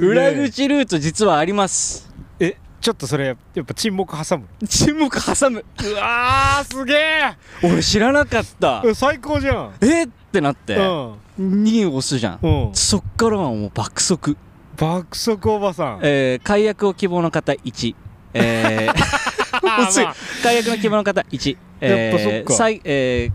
[0.00, 2.08] 裏裏口ルート実はあります。
[2.40, 4.44] えちょっとそれやっぱ沈黙挟む。
[4.68, 5.64] 沈黙挟む。
[5.84, 8.82] うわーすげえ俺知らなかった。
[8.84, 9.72] うん最高じゃん。
[9.80, 10.74] えってなって。
[10.76, 11.62] うん。
[11.64, 12.38] 2を押すじゃん。
[12.42, 12.74] うん。
[12.74, 14.36] そっからはもう爆速。
[14.76, 16.00] 爆速おばさん。
[16.02, 17.94] えー解約を希望の方1
[18.34, 18.92] えー
[19.88, 20.06] 薄い。
[20.42, 22.52] 解約の希望の方1やっぱそっか。
[22.52, 23.32] 再えー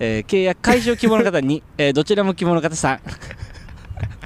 [0.00, 2.98] えー契約開始を希望の方2、えーどちらも希望の方3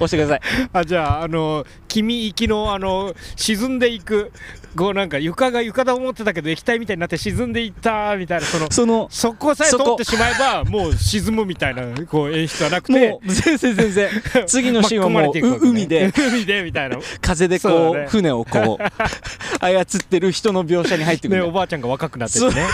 [0.03, 0.69] 押してください。
[0.73, 4.31] あじゃああの君行きのあの沈んでいく
[4.75, 14.09] こうなんか床が床だ思ってたけど液体みたいになって沈んでいったみたいなそのそのそこさえ通ってしまえばもう沈むみたいなこう演出はなくてもう全然全然。
[14.47, 16.97] 次のシーンはもう海で海でみたいな。
[17.21, 18.07] 風でこうね。
[18.09, 18.83] 船をこう
[19.63, 22.67] 操ってる人の描写に入ってくるねおばあちゃんが若くなっててね。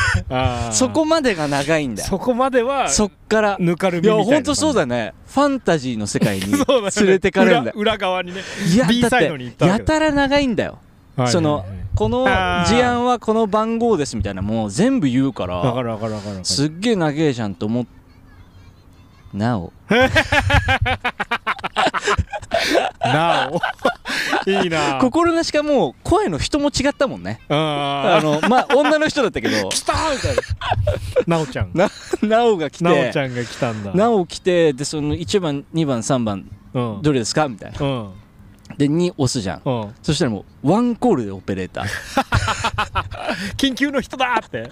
[0.72, 2.10] そこまでが長いんだよ。
[2.10, 3.58] そこまではそっから。
[3.60, 5.14] ぬかるいみいなやほんとそうだね。
[5.28, 6.46] ファンタジーの世界に
[6.98, 7.76] 連れてかれるんだよ。
[7.78, 8.42] 裏裏側にね
[8.74, 9.20] いやだっ
[9.58, 10.72] てやたら長いんだよ。
[10.72, 11.32] はいはいはい。
[11.32, 11.66] その
[11.96, 12.24] この
[12.66, 16.40] 事案はこの番号ですみたいなもう全部言うからるわかるわかるわかる。
[16.44, 17.86] すっげえ長えじゃんと思っ
[19.34, 19.72] なお
[23.04, 23.60] なお
[24.50, 25.00] いいな。
[25.00, 27.40] 心なしかもう声の人も違ったもんね。
[27.50, 29.70] ああのまあ女の人だったけど。
[29.70, 30.36] 来たみたい
[31.28, 31.38] な。
[31.38, 31.72] なおちゃん。
[31.76, 31.90] な
[32.22, 32.84] なおが来て。
[32.84, 33.94] なおちゃんが来たんだ。
[33.94, 37.00] なお来てでその1番2番3番うん。
[37.02, 37.80] どれですかみたいな。
[37.80, 38.12] うん。
[38.78, 39.62] で2押すじゃん。
[39.66, 39.96] うん。
[40.02, 41.86] そしたらもうワンコールでオペレーター。
[43.58, 44.72] 緊急の人だって。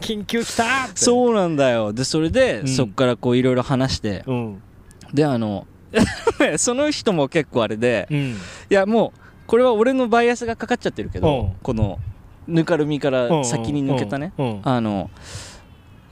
[0.00, 0.92] 緊急来たって。
[0.96, 1.92] そうなんだよ。
[1.92, 2.68] でそれで、うん。
[2.68, 4.24] そっからこういろいろ話して。
[4.26, 4.62] うん。
[5.12, 5.66] であの
[6.58, 8.18] その人も結構あれでうん。
[8.18, 8.36] い
[8.68, 11.52] やもうこれは俺のバイアスがかかっちゃってるけど、うん。
[11.62, 11.98] この
[12.46, 15.10] ぬかるみから先に抜けたね、うんうんあの、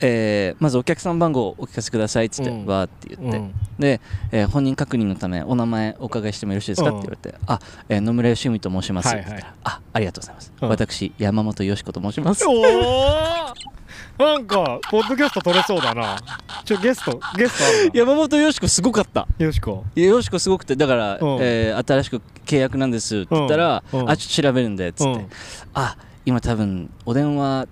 [0.01, 2.67] えーまずお客さん番号をお聞かせくださいっつって、うん。
[2.67, 3.53] わーって言って、うん。
[3.79, 4.01] で、
[4.33, 9.45] えー本人確認のためお名前お伺いしてもよろしいですかうんって言われて、あ、えー野村義文と申します、はいはい。
[9.65, 10.69] あありがとうございます、うん。
[10.69, 12.45] 私山本よし子と申します。
[12.47, 12.65] おお
[14.19, 16.17] なんかポッドキャスト撮れそうだな。
[16.65, 19.27] ちょゲストゲスト山本よし子すごかった。
[19.39, 19.85] よしこ。
[19.95, 21.39] よしこすごくてだから、うん。
[21.41, 24.01] えー新しく契約なんですって言ったら、うん。
[24.01, 24.11] うん。
[24.11, 25.29] あちょっと調べるんでっつって、うん。
[25.75, 27.67] あ今多分お電話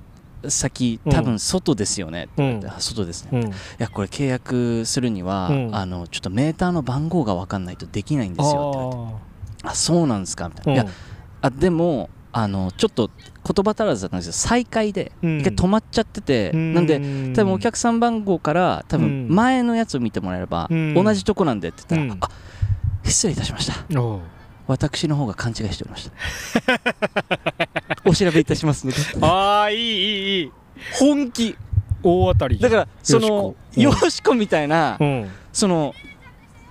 [0.48, 1.12] 先うん。
[1.12, 2.60] 多分外ですよねうん。
[2.66, 3.52] あ外ですね、いうん。
[3.78, 5.74] やこれ契約するには、うん。
[5.76, 9.16] あのちょっとメーターの番号が分かんないとできないんですよって言われて。
[9.64, 10.92] ああそうなんですかみたいな、ーいや
[11.42, 13.10] あでもあのちょっと
[13.52, 14.32] 言葉足らずだったんですよ。
[14.32, 15.40] 再開でうん。
[15.40, 16.74] 一回止まっちゃってて、うん。
[16.74, 16.98] なんで
[17.34, 20.94] 多分お客さん番号から多分うん前のやつを見てもらえれば、うん。
[20.94, 22.18] 同じとこなんでって言ったら、うん。
[22.20, 22.28] あ
[23.04, 23.74] 失礼いたしました。
[24.66, 26.10] 私の方が勘違いしておりまし
[26.64, 26.80] た。
[28.08, 28.98] お調べいたしますので。
[29.20, 30.52] あーいいいいいい。
[30.98, 31.56] 本気
[32.02, 35.28] 大当たりだからそのよしこみたいなうん。
[35.52, 35.94] その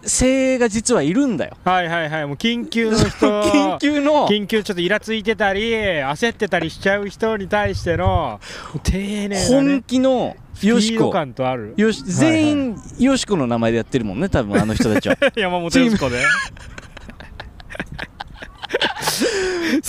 [0.04, 1.58] 精鋭が実はいるんだよ。
[1.66, 2.26] はいはいはい。
[2.26, 3.08] もう緊急の人。
[3.52, 4.28] 緊急の。
[4.28, 8.40] 緊急ちょっとイラついてたり焦ってたりしちゃう人に対しての
[8.84, 11.10] 丁寧な本ね気のよしこ。
[11.10, 11.74] 感とある。
[11.78, 15.18] よし全員よしこの名前でやってるもんね多分あの人たちは。
[15.36, 16.24] 山本よしこで。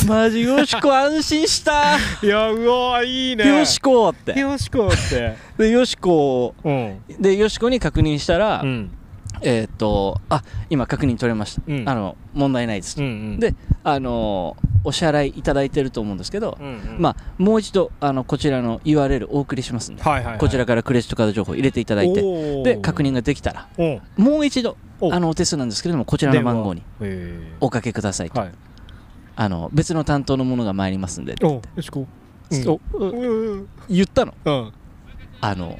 [0.07, 1.96] マジよしこ安心した。
[2.23, 3.46] いやうわいいね。
[3.46, 4.38] よしこって。
[4.38, 5.37] よしこって。
[5.59, 7.01] でよしこうん。
[7.20, 8.90] でよしこに確認したら、うん
[9.43, 11.88] えーっとあ今確認取れました、うん。
[11.88, 12.97] あの問題ないです。
[12.97, 13.40] と、うんうん。
[13.40, 16.97] であのお支払いいただいてると思うんですけど、うんうん。
[16.99, 20.38] まあもう一度あのこちらの URL お送りしますんで、はいはいはい。
[20.38, 23.85] こちらからクレジットカード情報入れていただいてで確認ができたらう。
[23.85, 28.53] んもう一度おあのお手数なんですけれどもこちらの番号にえおかけくださいと、はい。
[29.37, 31.35] あの別の担当の者が参りますんで。
[31.43, 32.07] およしこう。
[33.88, 34.35] 言ったの。
[34.45, 34.73] うん。
[35.40, 35.79] あの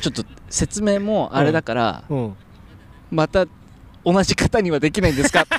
[0.00, 2.16] ちょっと説明もあれだから、うん。
[2.30, 2.36] 好
[3.12, 3.46] また
[4.04, 5.46] 同じ方にはできないんですか？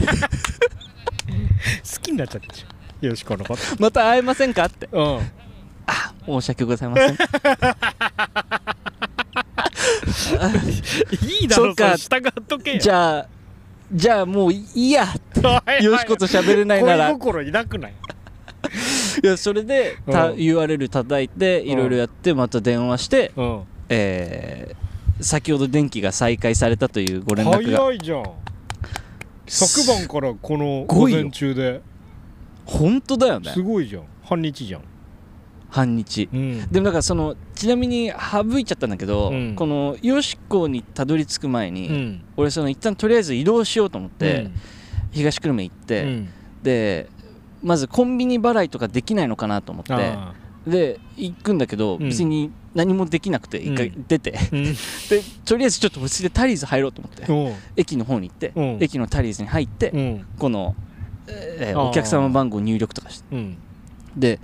[2.01, 4.65] きになっちゃってるじゃんよしこのことまた会えませんか？
[4.65, 4.89] って。
[4.91, 5.19] うん。
[5.85, 7.13] あ申し訳ございません。
[11.41, 11.95] いいだろそっか。
[11.97, 12.79] 従っとけよ。
[12.79, 13.27] じゃあ
[13.93, 15.05] じゃあもういいや
[15.81, 17.07] よしこと喋れないなら。
[17.09, 17.93] 恋心抱くない？
[19.23, 20.37] いやそれでたうん。
[20.37, 23.61] URL 叩いていろいろやってまた電話して、うん。
[23.89, 24.82] えー
[25.23, 27.77] 先ほど電気が再開されたというご連絡が。
[27.79, 28.23] 早いじゃん。
[29.47, 31.81] 昨晩からこの午前中で。
[32.65, 33.51] 本当だよね。
[33.51, 34.03] すごいじゃん。
[34.23, 34.81] 半日じゃん。
[35.69, 36.29] 半日。
[36.31, 36.71] うん。
[36.71, 39.55] でもだからそのちなみに省いちゃったんだけど、うん。
[39.55, 42.23] このよしこにたどり着く前に、うん。
[42.37, 44.53] 俺その一旦とりあえず移動しようと思って、うん。
[45.11, 46.29] 東久留米行って、うん。
[46.63, 47.09] で
[47.61, 50.33] まずコンビニ払いとかできないのかなと思ってあ。
[50.67, 52.09] で行くんだけど、うん。
[52.09, 54.63] 別に何もできなくて一回出て、ーうん。
[55.09, 57.23] でとりあえずちょっと落ち着いてタリーズ入ろうと思って、
[57.75, 58.61] 駅の方に行って、う。
[58.61, 60.25] ん駅のタリーズに入って、うん。
[60.39, 60.75] この、
[61.27, 63.25] えーお客様番号入力とかして。
[63.35, 63.57] うん。
[64.17, 64.39] で、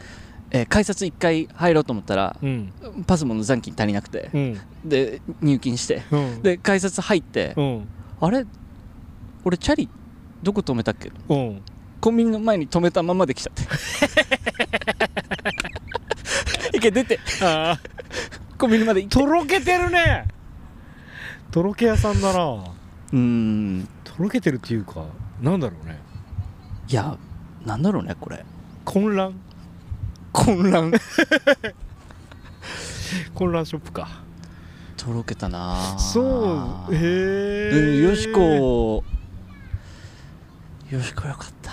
[0.52, 2.72] えー改札1回入ろうと思ったら、うん。
[3.08, 4.60] パスモの残金足りなくて、うん。
[4.86, 6.42] で入金してうん。
[6.42, 7.88] で改札入って、うん。
[8.22, 8.46] あれ？
[9.46, 9.88] 俺チャリ
[10.44, 11.12] どこ止めたっけ？
[11.30, 11.62] うん。
[12.02, 13.64] コンビニの前に止めたままで来ちゃって
[16.80, 17.20] 一回出て。
[17.44, 17.80] ああ。
[18.58, 19.16] コンビニまで行って。
[19.18, 20.26] とろけてるね。
[21.52, 22.40] とろけ屋さんだな。
[23.12, 23.88] うーん。
[24.04, 25.06] とろけてるっていうか
[25.42, 26.00] なんだろうね。
[26.88, 27.18] いや
[27.66, 28.46] なんだろうねこれ。
[28.86, 29.36] 混乱。
[30.32, 30.92] 混乱。
[33.34, 34.08] 混乱ショップか。
[34.96, 35.98] とろけたな。
[35.98, 36.96] そう。
[36.96, 39.04] へえでよしこ。
[40.92, 41.72] よしこよかった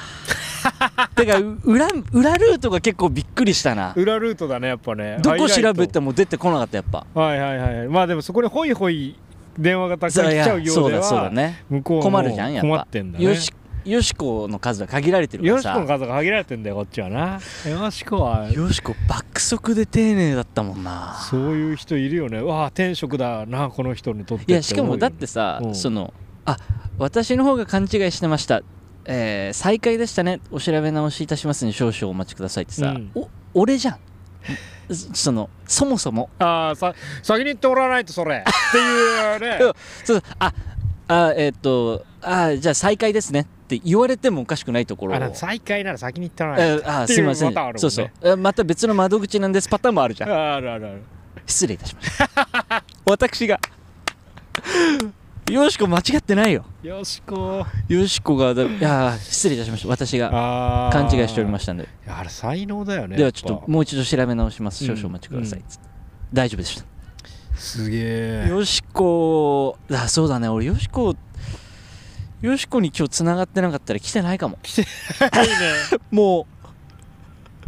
[1.15, 3.93] てかう裏裏ルートが結構びっくりしたな。
[3.97, 5.19] 裏ルートだねやっぱね。
[5.23, 7.07] どこ調べても出てこなかったやっぱ。
[7.15, 9.17] はいはいはいまあでもそこにホイホイ
[9.59, 11.65] 電話がたくさん来ちゃうようでそうだそうだはね。
[11.71, 12.69] 向こうも困るじゃんやっぱ。
[12.69, 13.25] 困ってんだね。
[13.25, 13.53] よし
[13.85, 17.39] よしこの数は限られてるからよしこのさ数が限られてんだよこっちはな。
[17.71, 18.51] よしこは。
[18.51, 21.17] よしこ爆速で丁寧だったもんな。
[21.31, 22.41] そういう人いるよね。
[22.41, 25.75] わあ天職だなこの人にとっていやしかもだってさ、うん。
[25.75, 26.13] その
[26.99, 28.63] 私の方が勘違いしてました
[29.07, 30.41] えー再開でしたね。
[30.51, 33.11] お調べ直しいたしますので少々お待ちくださいってさ、うん。
[33.15, 33.99] お俺じゃん。
[35.15, 36.31] そのそもそも。
[36.39, 38.45] ああさ先に言ってもらわないとそれ。
[38.47, 39.59] っていうね。
[39.65, 39.73] うん
[40.05, 40.23] そう。
[40.39, 40.53] あ
[41.09, 43.41] あえっ、とあじゃあ再開ですね。
[43.41, 45.23] って言われてもおかしくないところを。
[45.23, 47.55] あ再開なら先に言ってもらわないえーあっていうすいません。
[47.55, 47.73] ね。
[47.77, 48.11] そうそう。
[48.23, 49.69] えまた別の窓口なんです。
[49.69, 50.29] パターンもあるじゃん。
[50.29, 51.03] とあるあるある。
[51.47, 52.85] 失礼いたしました。
[53.07, 53.61] 私が
[55.51, 56.65] よしこ間違ってないよ。
[56.83, 57.65] よしこ。
[57.89, 59.89] よしこがだいやー失礼いたしました。
[59.89, 61.89] 私があ勘違いしておりまししたんで。
[62.05, 64.85] たあれ才能だよねではちょっともう一度調べ直します。
[64.85, 65.67] 少々お待ちください、うん。
[66.33, 66.85] 大丈夫でした。
[67.55, 68.47] すげえ。
[68.49, 70.49] よしこあそうだね。
[70.49, 71.15] 俺よしこ
[72.43, 74.59] よしこに今日つながってなかったら来てないかも。
[74.65, 74.87] いいね。
[76.11, 76.57] もう。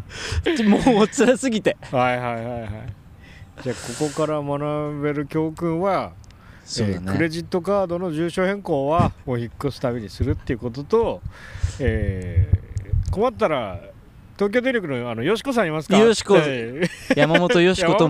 [0.94, 1.76] もう辛すぎて。
[1.92, 2.70] はいはいはいはい。
[3.62, 6.12] じゃあここから学べる教訓は
[6.70, 11.20] そうだえークレねジットカードの住所変更は もう引っ越すたびにするっていうことと、
[11.80, 12.68] えー
[13.10, 13.80] 困ったら
[14.36, 15.96] 東京電力のあのよしこさんいますか？
[15.96, 16.36] よしこ。
[16.38, 17.18] えー。
[17.18, 18.04] 山本よしこと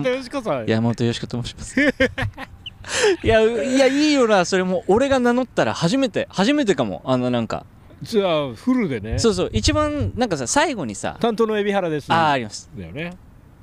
[0.67, 1.79] 山本よしこと申します。
[3.23, 4.43] いやういやいいよな。
[4.43, 7.01] それも俺が名乗ったら初めて初めてかも。
[7.05, 7.65] あのなんか。
[8.01, 9.17] じゃあフルでね。
[9.19, 9.49] そうそう。
[9.53, 12.69] 一番なんかさ最後にさ担当の海老原ですあああります。
[12.77, 13.13] だよね。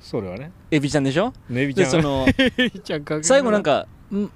[0.00, 0.50] それはね。
[0.70, 1.34] エビちゃんでしょ？
[1.50, 1.90] ねエビちゃん。
[1.90, 2.26] でその
[3.22, 3.86] 最後なんかん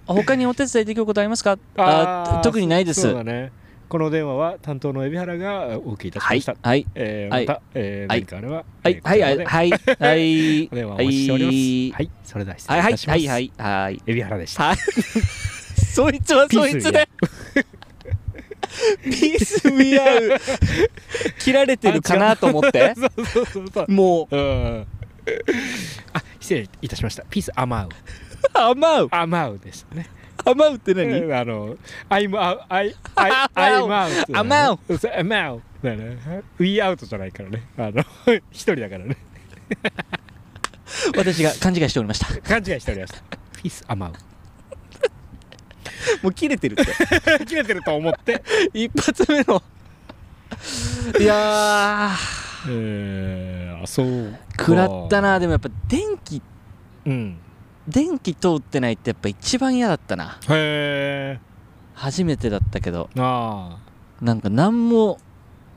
[0.06, 1.58] 他にお手伝いできることありますか？
[1.76, 3.00] あー特にないです。
[3.02, 3.52] そうだね。
[3.88, 6.86] この電話は担当の海老原がお受けいたしはいました、はいはい。
[6.94, 8.20] えーまた、えーはい。
[8.20, 9.00] 何かあれば、はい。
[9.02, 9.44] はいはい。
[9.44, 9.70] はい。
[9.70, 10.68] はい。
[10.72, 11.54] お電話お待ちしております。
[11.56, 11.92] はい。
[11.92, 12.10] はい。
[12.24, 13.18] それでは失はいはい礼いたします。
[13.18, 13.52] はいはい。
[13.58, 14.62] はい海老原でした。
[14.64, 14.76] はい。
[15.92, 17.08] そいつはそいつで。
[19.02, 20.40] ピース見 合う。
[21.40, 22.94] 切られてるかなと思って。
[22.96, 23.90] そうそうそうそう。
[23.90, 24.36] もう。
[24.36, 24.86] うん。
[26.12, 27.24] あ失礼いたしました。
[27.24, 27.88] Peace I'm out
[28.54, 30.06] I'm out I'm out ですね。
[30.44, 31.20] I'm out って何？
[31.20, 31.76] うんあの
[32.08, 34.78] I'm out I I I'm out I'm out
[35.14, 36.18] I'm out だね。
[36.58, 37.62] We out じゃないからね。
[37.76, 38.04] あの
[38.50, 39.16] 一人だからね。
[41.16, 42.26] 私が勘違いしておりました。
[42.42, 43.22] 勘違いしておりました。
[43.62, 44.12] Peace I'm out
[46.22, 46.84] もう切れてるって。
[47.46, 48.42] 切れてると思って。
[48.72, 49.62] 一発目の。
[51.18, 52.10] いや
[52.68, 55.38] えー、あそうー食らったな。
[55.38, 56.42] でもやっぱ電気
[57.06, 57.38] うん
[57.90, 60.38] 電気通ってないってやっぱ一番嫌だったな。
[60.48, 61.40] へえ
[61.94, 63.10] 初めてだったけど。
[63.18, 63.78] あ
[64.22, 65.18] なんか何も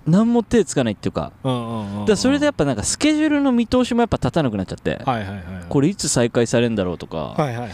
[0.06, 1.32] 何も手つかないっていうか。
[1.43, 2.06] あうんうんうんうん。
[2.06, 5.02] だそれでやっぱなんかスケジュールの見通しもやっぱ立たなくなっちゃって。
[5.06, 7.17] はいはいはいこれいつ再開されるんだろうとか。
[7.17, 7.69] はいはいはい。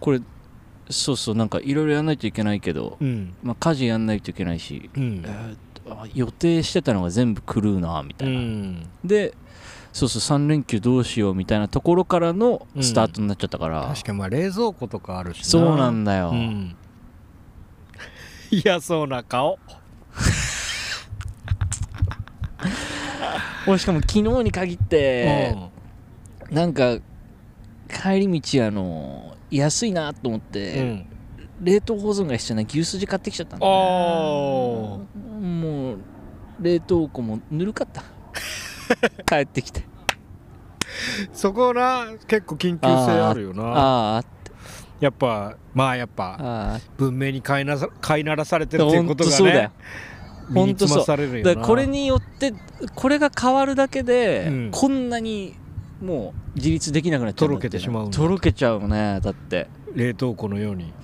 [0.00, 0.20] これ
[0.90, 3.34] そうそうなんかいろいろやんないといけないけど、うん。
[3.42, 5.22] まあ、家事やんないといけないし、うん。
[5.24, 8.88] えーっとあ予定してたのが全部狂うなみたういな、ん。
[9.04, 9.34] で
[9.94, 15.44] そうそう3連休どうしようみたいなところからのスタートになっちゃったから、確かにまあ冷蔵庫とかあるしな。
[15.44, 16.74] そうなんだよ、うん。
[18.50, 19.56] 嫌そうな顔。
[23.68, 25.56] 俺しかも昨日に限って、
[26.50, 26.98] なんか
[27.88, 31.06] 帰り道あの安いなと思っうて、ん。
[31.60, 33.72] 冷凍保存が必要な牛すじ買ってきちゃったんだね。
[33.72, 34.98] も
[35.94, 35.98] う
[36.60, 38.02] 冷凍庫もぬるかった
[39.26, 39.84] 帰ってきて。
[41.32, 43.62] そこな結構緊急性あるよな。
[43.64, 44.24] ああ
[45.00, 49.68] やっぱまあやっぱ文明に飼いなさ飼いならされてるっていうことがほんとそうだよ。
[49.68, 49.74] ね
[50.50, 51.54] 身につまされるよな。
[51.54, 52.52] だこれによって
[52.94, 54.70] これが変わるだけで、うん。
[54.70, 55.54] こんなに
[56.02, 59.68] もう自立できなくなっちゃうとろけてしまうとろけちゃうねだって。
[59.94, 60.92] 冷凍庫のように。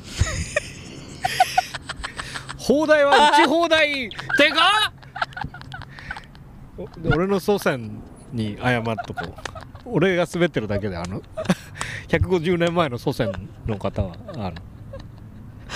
[2.59, 4.11] 放題は打ち放題。
[4.11, 5.00] てかお
[7.05, 8.01] 俺の祖先
[8.33, 9.35] に謝っとこう。
[9.85, 11.23] 俺が滑ってるだけであの
[12.09, 13.33] 150年前の祖先
[13.66, 14.53] の方はあの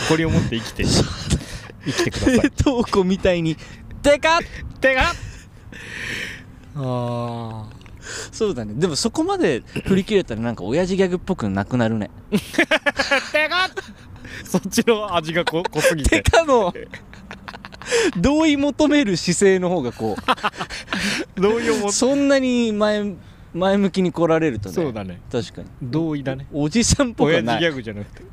[0.08, 2.40] 誇りを持って生きて生きてください。
[2.40, 3.56] 冷凍庫みたいに
[4.02, 4.40] でかっ！
[4.80, 5.14] てか
[6.76, 7.68] あ
[8.32, 8.74] そうだね。
[8.74, 12.10] でもそこまで振り切れたらなんか親父ギャグっぽくなくなるね。
[12.30, 13.70] ーてか
[14.44, 16.22] そっちの味が濃濃すぎて。
[16.22, 16.72] てかの
[18.16, 20.20] 同意求める姿勢の方がこう
[21.40, 23.14] 同意を持つそんなに前
[23.54, 25.20] 前向きに来られるとねそうだね。
[25.30, 25.68] 確かに。
[25.80, 26.46] 同意だね。
[26.52, 27.58] おじさんっぽくはない。
[27.58, 28.24] 親父ギャグじゃなくて。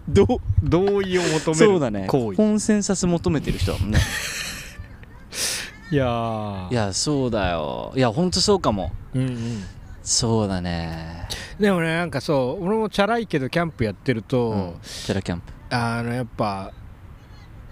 [0.63, 2.07] 同意を求めるそうだね。
[2.07, 2.37] 行為。
[2.37, 3.99] コンセンサス求めてる人だもんね。
[5.91, 6.71] いやー。
[6.71, 7.93] いやそうだよ。
[7.95, 8.91] いやほんとそうかも。
[9.13, 9.63] うんうん。
[10.01, 11.27] そうだね。
[11.59, 14.73] でもねなんかそう俺もチャラいけどキャンプやってると、うん。
[14.81, 15.53] チャラキャンプ。
[15.69, 16.73] あのやっぱ、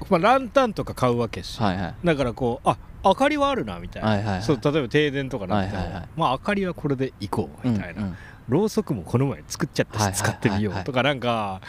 [0.10, 1.96] まあ、ランタンとか買うわけですよ、はいはい。
[2.04, 4.44] だからこうあ明かりはあるなみたいな、はいはいはい。
[4.44, 6.08] そう例えば停電とかなっても、はいはいはい。
[6.16, 8.18] まあ明かりはこれでいこうみたいな、うんうん。
[8.48, 11.62] ろうそくもこの前作っちゃったしはいはい使ってみよはいはいうとかなんか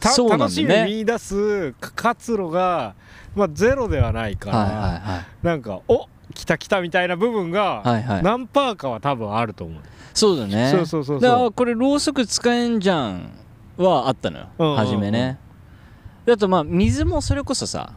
[0.00, 2.94] た楽しみ見出すか活路が、
[3.36, 8.16] まあ、ゼロではないから、はいはなんかお来た来たみたいな部分が、いはいはい。
[8.16, 9.82] はい何パーかは多分あると思う。
[10.12, 10.70] そうだね。
[10.70, 11.20] そうそうそうそう。
[11.20, 13.30] だからこれろうそく使えんじゃん
[13.76, 14.78] はあったのよ、うんうんうん。
[14.78, 15.38] 初めね。
[15.45, 15.45] で
[16.32, 17.92] あとまあ水もそれこそさ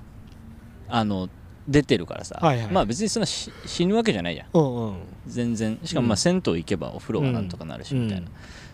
[0.87, 1.29] あの
[1.67, 2.71] 出てるからさ、はいはい。
[2.71, 4.47] まあ別にそんなし死ぬわけじゃないじゃん。
[4.53, 4.95] うんうん。
[5.27, 5.77] 全然。
[5.83, 8.05] しかもまあ銭湯行けばお風呂がなんとかなるしうん。
[8.05, 8.27] みたいな、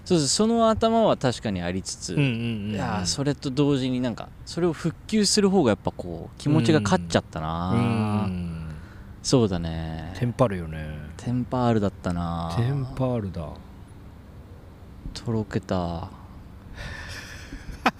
[0.06, 2.72] そうそうその頭は確かにありつつ、うんうんうん。
[2.72, 7.72] いやーそれと同時になんかそれを復旧する方がやっぱこう気持ちが勝っちゃったな、
[8.26, 8.76] うん。
[9.22, 10.14] そうだね。
[10.18, 10.88] テンパるよね。
[11.18, 12.54] テンパールだったな。
[12.56, 13.50] テンパールだ。
[15.14, 16.10] とろけた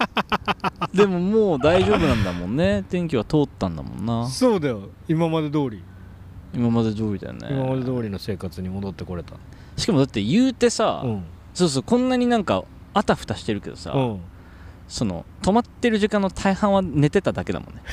[0.94, 2.84] でももう大丈夫なんだもんね。
[2.88, 4.26] 天気は通ったんだもんな。
[4.28, 4.88] そうだよ。
[5.08, 5.82] 今まで通り、
[6.54, 7.48] 今まで通りだよね。
[7.50, 9.34] 今まで通りの生活に戻ってこれた。
[9.76, 11.24] しかもだって言うてさ、うん。
[11.54, 14.20] そうそうこんなになんかあたふたしてるけどさ、うん。
[14.88, 17.82] その止まってる時間の大半は寝てただけだもんね。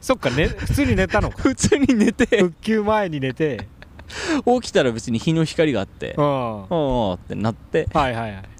[0.00, 1.36] そっか、ね、普通に寝たのか。
[1.42, 2.26] 普通に寝て。
[2.38, 3.68] 復旧前に寝て。
[4.44, 6.24] 起きたら別に日の光があってうん。
[6.24, 7.88] ああってなって。
[7.92, 8.53] はいはいはい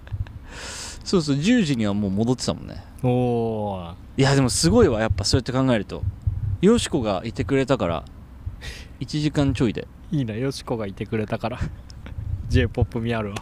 [1.05, 2.83] そうそう10時にはもう戻ってたもんね。
[3.03, 6.03] おおいやでもすごいわやっぱそうやって考えると。
[6.63, 8.05] よしこがいてくれたから。
[9.01, 9.87] 1時間ちょいで。
[10.11, 11.59] いいなよしこがいてくれたから。
[12.49, 13.37] J p o p 見あるわ。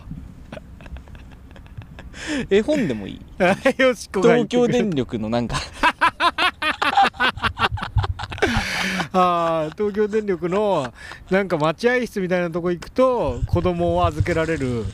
[2.51, 3.21] 絵本でもいい。
[3.81, 5.57] よしこがい東京電力のなんか
[9.13, 10.93] あー東京電力の
[11.31, 14.85] なんか待合室みたいなとこ行くと子供を預けられる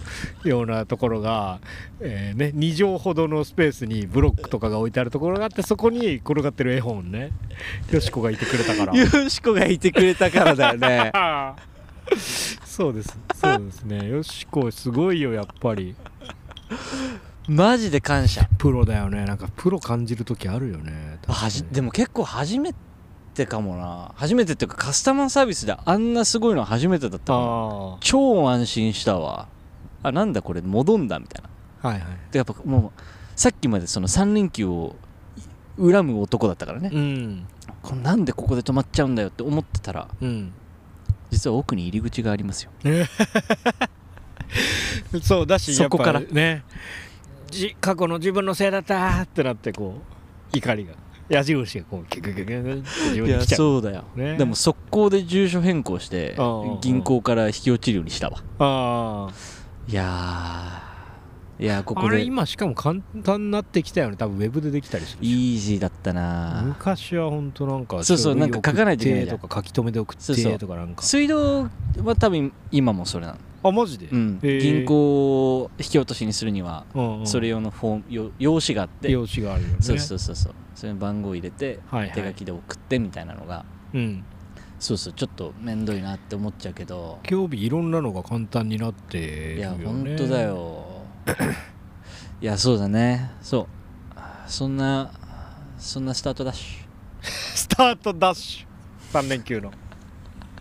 [0.45, 1.61] ようなところが、
[2.01, 7.31] えーね、2畳ほどのスペースにブロックとかが置いてあるところがあってそこに転がってる絵本ね
[7.93, 8.95] よしこがいてくれたから。
[8.97, 11.13] よしこがいてくれたからだよね。
[12.65, 13.19] そうです。
[13.35, 14.09] そうですね。
[14.09, 15.95] よしこすごいよやっぱり。
[17.49, 18.49] マジで感謝。
[18.59, 19.25] プロだよね。
[19.25, 21.19] なんかプロ感じる時あるよね
[21.73, 22.79] でも結構初めて
[23.47, 24.13] かもな。
[24.17, 29.49] 初めてっていうかカスタマーサービスであんなすごいの初めてだったかもあ超安心したわ。
[30.03, 31.51] あなんだこれ戻んだみたいな。
[31.83, 32.09] あはいはい。
[32.31, 33.01] でやっぱもう
[33.37, 34.97] さっきまでその3連休を
[35.79, 37.47] 恨む男だったからね、うん。
[37.83, 40.53] これなんでここで止まっちゃうんだよって思ってたらうん。
[41.31, 42.71] 実は奥に入り口がありますよ。
[45.23, 46.65] そうだしそこからやっぱね。
[47.51, 50.01] じ過去の自分のせいだったってなってこ
[50.53, 50.95] う怒りが
[51.29, 53.59] 矢印がこうキュキュキュキュキュって自分いやに来ちゃう。
[53.59, 54.37] そうだよ、ね。
[54.37, 56.81] でも速攻で住所変更してうんうんうん。
[56.81, 58.43] 銀行から引き落ちるようにしたわ。
[58.59, 59.31] あ
[59.89, 60.88] いやー
[61.61, 64.17] いやこああれこで今しかも簡単になってきたよね。
[64.17, 66.63] 多分ウェブでできたりするしイージーだったな。
[66.65, 71.03] 昔は本当なんかそうそうなんか書かないといけないとか書き留めで送ってとかなんか。
[71.03, 71.69] 水道
[72.05, 77.27] は多分今もそれなの、あマジで、うん、銀行を引き落としにするにはうんうん。
[77.27, 79.11] それ用のフォームよ用紙があって。
[79.11, 79.77] 用紙があるよね。
[79.81, 80.55] そうそうそうそう。
[80.77, 82.13] それに番号入れてはいはい。
[82.13, 83.65] 手書きで送ってみたいなのが。
[83.95, 84.25] うん。
[84.79, 87.19] そうそうちょっと面倒いなって思っちゃうけど。
[87.29, 90.88] 今日日いろんなのが簡単になってるいや本当だよ
[92.41, 93.31] いやそうだね。
[93.43, 93.67] そう。
[94.47, 95.11] そんな
[95.79, 96.89] そんなスタートダッシュ。
[97.23, 99.19] スタートダッシュ。
[99.21, 99.73] 3連休の。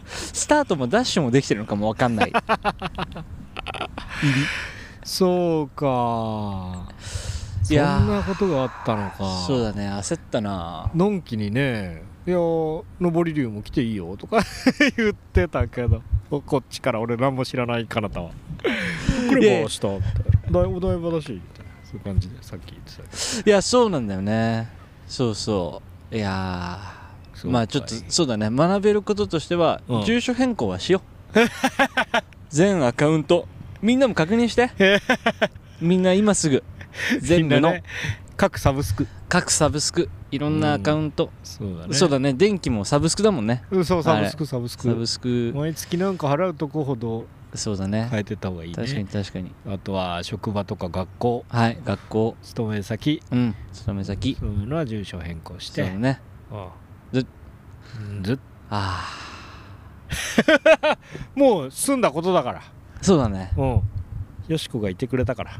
[0.05, 2.33] スタートもダッシュもできてるのかも分かんない。
[5.03, 6.87] そうか。
[7.63, 8.03] そいやー。
[8.03, 9.17] んなことがあったのか。
[9.45, 9.89] そうだね。
[9.89, 10.89] 焦ったな。
[10.93, 14.41] のんきにね「いやー上り竜も来ていいよ」とか
[14.97, 16.01] 言ってたけど。
[16.29, 18.31] こっちから俺何も知らないかなたは
[19.29, 20.03] 「来れば明日」みたいな
[20.51, 21.67] 「お台場だし」みたいな。
[21.83, 24.69] そういう感じでさっき言ってたけいやそうなんだよね。
[25.07, 25.81] そうそ
[26.11, 26.15] う。
[26.15, 26.79] いや
[27.45, 28.49] まあちょっとそうだね。
[28.49, 30.03] 学べることとしては、うん。
[30.03, 31.01] 住所変更はしよ
[31.33, 31.39] う。
[32.49, 33.47] 全アカウント。
[33.81, 34.69] みんなも確認して。
[35.79, 36.63] みんな今すぐ。
[37.21, 37.71] 全部の。
[37.71, 37.83] ね。
[38.35, 39.07] 各サブスク。
[39.29, 40.09] 各サブスク。
[40.31, 41.93] いろんなアカウント、そうだね。
[41.93, 42.33] そうだね。
[42.33, 43.63] 電気もサブスクだもんね。
[43.71, 44.83] うんそうサブスクサブスク。
[44.83, 45.53] サブスク。
[45.55, 48.07] 毎月なんか払うとこほどそうだね。
[48.11, 48.75] 変えてった方がいいね。
[48.75, 49.51] 確かに確かに。
[49.67, 51.45] あとは職場とか学校。
[51.49, 52.35] はい学校。
[52.43, 53.21] 勤め先。
[53.31, 54.35] うん勤め先。
[54.39, 55.83] そういうのは住所変更して。
[55.83, 56.21] そうだね。
[56.51, 56.71] ああ。
[57.13, 57.25] ず
[57.99, 58.39] うんず
[58.69, 59.05] あ
[61.35, 62.59] もう済んだことだから。
[62.59, 62.63] あ
[63.01, 63.53] そうだね。
[63.57, 63.81] うん。
[64.47, 65.51] よしこがいてくれたから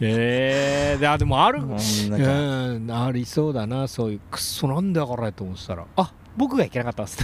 [0.00, 5.86] えー、であでもあるもうなんありそうだなそういうくっそなんだからと思ってたら。
[5.96, 7.18] あ僕がいけなかったっす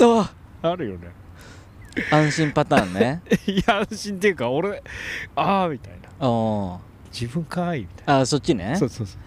[0.00, 1.08] ああるよね。
[2.12, 3.22] 安心パターンね。
[3.46, 4.82] いや安心っていうか俺
[5.34, 6.08] ああみたいな。
[6.20, 6.78] あ
[7.12, 8.70] 自分かいみたいああそっちね。
[8.70, 9.20] なそうそうそう。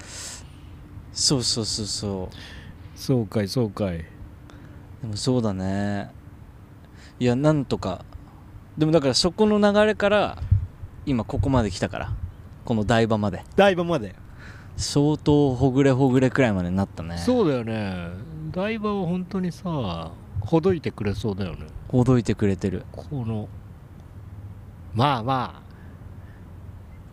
[1.12, 2.98] そうそうそうそう。
[2.98, 3.98] そうかいそうかい。
[3.98, 6.10] でもそうだね。
[7.20, 8.06] いやなんとか。
[8.78, 10.42] でもだからそこの流れから
[11.06, 12.14] 今ここまで来たから
[12.66, 13.44] この台場まで。
[13.56, 14.16] 台場まで。
[14.78, 17.18] 相当ほぐれほぐれくらいまでなったね。
[17.18, 18.10] そうだよね。
[18.52, 20.12] 台場は本当にさ
[20.42, 21.68] ほどいてくれそうだよね。
[21.88, 22.86] ほどいてくれてる。
[22.92, 23.48] この
[24.94, 25.64] まあまあ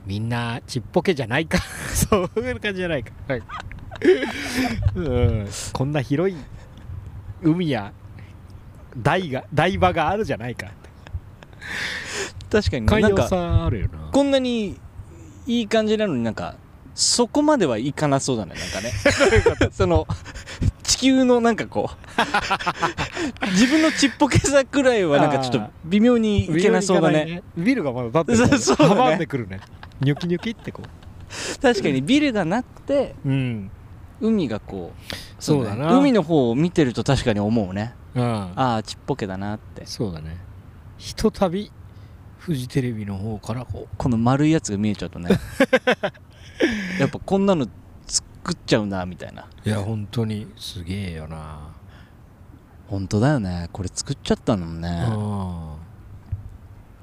[0.06, 1.58] みんなちっぽけじゃないか。
[1.92, 3.12] そういう感じじゃないか。
[3.28, 3.42] はい、
[4.96, 6.36] うん、こんな広い
[7.42, 7.92] 海や
[8.96, 10.68] 台が台場があるじゃないか
[12.50, 14.10] 確かにねんかさあるよな。
[14.12, 14.80] こんなに
[15.50, 16.54] いい感じなのになんか
[16.94, 18.92] そこまではいかなそうだねなんかね。
[19.72, 20.06] その
[20.84, 27.42] 地球のなんかこう自分のちっぽけさくらいはなんかちょっと微妙にいけなそうだね。
[27.56, 29.60] ビルがまだ立ってるそう阻んでくるね。
[30.00, 30.82] ニョキニョキってこ
[31.60, 33.70] 確かにビルがなくてううん。
[34.20, 35.90] 海がこうそうだな。
[35.92, 35.98] ね。
[35.98, 37.94] 海の方を見てると確かに思うね。
[38.14, 38.52] うん。
[38.54, 39.84] ああちっぽけだなって。
[39.86, 40.36] そうだね。
[40.98, 41.72] ひとたび
[42.40, 45.28] フジテレビの方からここの丸いやつが見えちゃうとね。
[46.98, 47.66] やっぱこんなの
[48.06, 49.46] 作っちゃうなみたいな。
[49.66, 51.58] ういや本当にすげえよな。
[52.88, 53.68] 本当だよね。
[53.72, 54.88] これ作っちゃったのもね。
[54.88, 55.14] うん。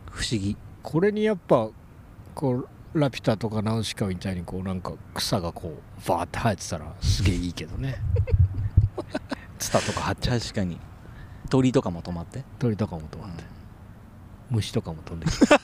[0.09, 0.57] 不思議。
[0.81, 1.69] これにやっぱ
[2.33, 7.97] こうラピュタとかナウシカみたいにこうなんか草がこうバーって生えてたらすげえいいけどね。
[9.59, 10.79] ツタとか張っちゃう確かに。
[11.47, 12.43] 鳥とかも止まって。
[12.57, 13.56] 鳥とかも止まって
[14.49, 15.45] 虫とかも飛んできて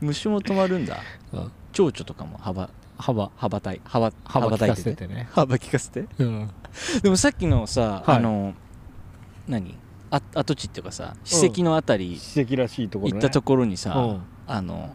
[0.00, 0.98] 虫も止まるんだ。
[1.32, 1.52] うん。
[1.72, 5.28] 蝶々とかも羽ば幅羽ばたい羽ば羽ばたいててせてね。
[5.32, 6.06] 羽ば利かせて。
[6.18, 6.50] うん。
[7.02, 8.16] でもさっきのさ、はい。
[8.16, 8.54] あの
[9.48, 9.74] 何？
[10.10, 13.14] あ跡地っていうかさ史跡のあたり史跡らしいところね。
[13.14, 14.22] 行ったところにさ、うん。
[14.46, 14.94] あの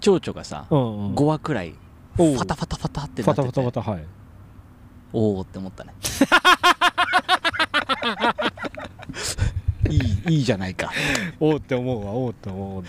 [0.00, 1.14] 蝶々がさ、うんうん。
[1.14, 1.74] 5羽くらい
[2.16, 3.54] ファタファタファタってファなってて。
[3.54, 4.04] タファタファタはい。
[5.12, 5.94] おおって思ったね
[9.90, 10.92] いい いいじゃないか。
[11.40, 12.84] おうって思うわおうって思う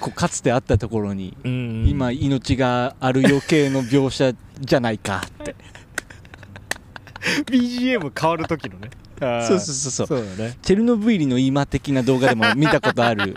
[0.00, 5.56] こうかつてあったところに、うん今命がある余計の描写じゃないかって。
[7.46, 8.90] BGM 変わる時のね。
[9.20, 10.06] そうそうそうそう。
[10.06, 10.56] そうだね。
[10.62, 13.34] チェルノブイリの今的な動画でも見たことある。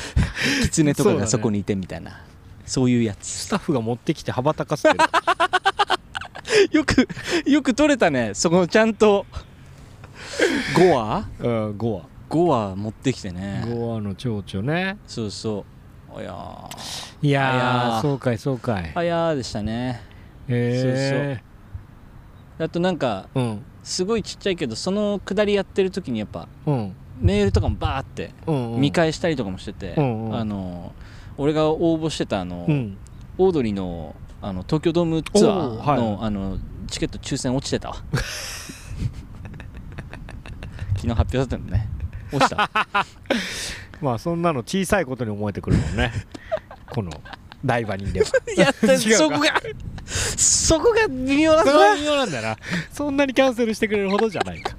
[0.62, 2.22] 狐とかがそこにいてみたいな。
[2.64, 3.26] そういうやつ。
[3.26, 4.98] スタッフが持ってきて羽ばたかせてる。
[6.72, 7.08] よく
[7.46, 8.32] よく撮れたね。
[8.34, 9.26] そこちゃんと
[10.76, 13.62] 5話うん5話 ?5 話持ってきてね。
[13.66, 14.98] 5話の蝶々ね。
[15.06, 15.64] そうそ
[16.14, 16.18] う。
[16.18, 17.26] あやー。
[17.26, 18.92] いやそうかいそうかい。
[18.94, 20.02] あやーでしたね。
[20.48, 21.40] へ
[22.58, 23.62] あとなんかえうん。
[23.82, 26.94] すごいちっちゃいけどその下りやってる時にやっぱうん。
[27.20, 28.32] メールとかもバーって
[28.78, 30.92] 見返したりとかもしてて、うんうんあの
[31.36, 32.98] 俺が応募してたあの、うん。
[33.38, 36.26] オードリーのあの東京ドームツアーの,、はい。
[36.26, 37.96] あのチケット抽選落ちてたわ
[41.00, 41.88] 昨日発表だったのね。
[42.30, 42.70] 落ちた。
[44.02, 46.12] まあそんなの小さいことに思えてくるもんね。
[46.90, 47.10] この
[47.64, 48.28] 台場にいれば
[48.62, 49.16] やった違うか。
[49.16, 49.62] そこが
[50.04, 52.56] そこが微妙なそとここは微妙なんだよな。
[52.92, 54.76] そんなにキャンセルしてくれるほどじゃないか。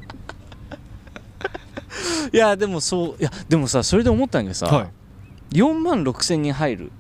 [2.32, 4.84] いやでもそういやでもさそれで思ったんだけどさ、は
[5.52, 5.56] い。
[5.58, 6.92] 4万6千人入る。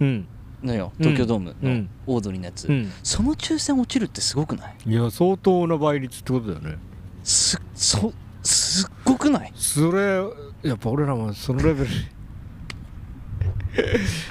[0.00, 0.26] うん。
[0.62, 1.88] のようん東京ドームのうん。
[2.06, 2.92] オードリーのやつ、うん。
[3.02, 4.74] その抽選落ちるってすごくない？
[4.86, 6.78] いや相当な倍率ってことだよね。
[7.24, 8.12] すそ
[8.48, 9.52] すっごくない？
[9.54, 10.22] それ
[10.62, 11.90] やっぱ俺らもそのレベル。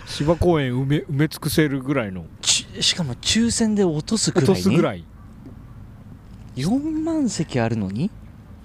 [0.07, 2.25] 芝公園埋め埋め尽くせるぐらいの。
[2.41, 5.03] ちしかも抽選で落とすく落らいにとすぐらい。
[6.55, 8.09] 4万席あるのに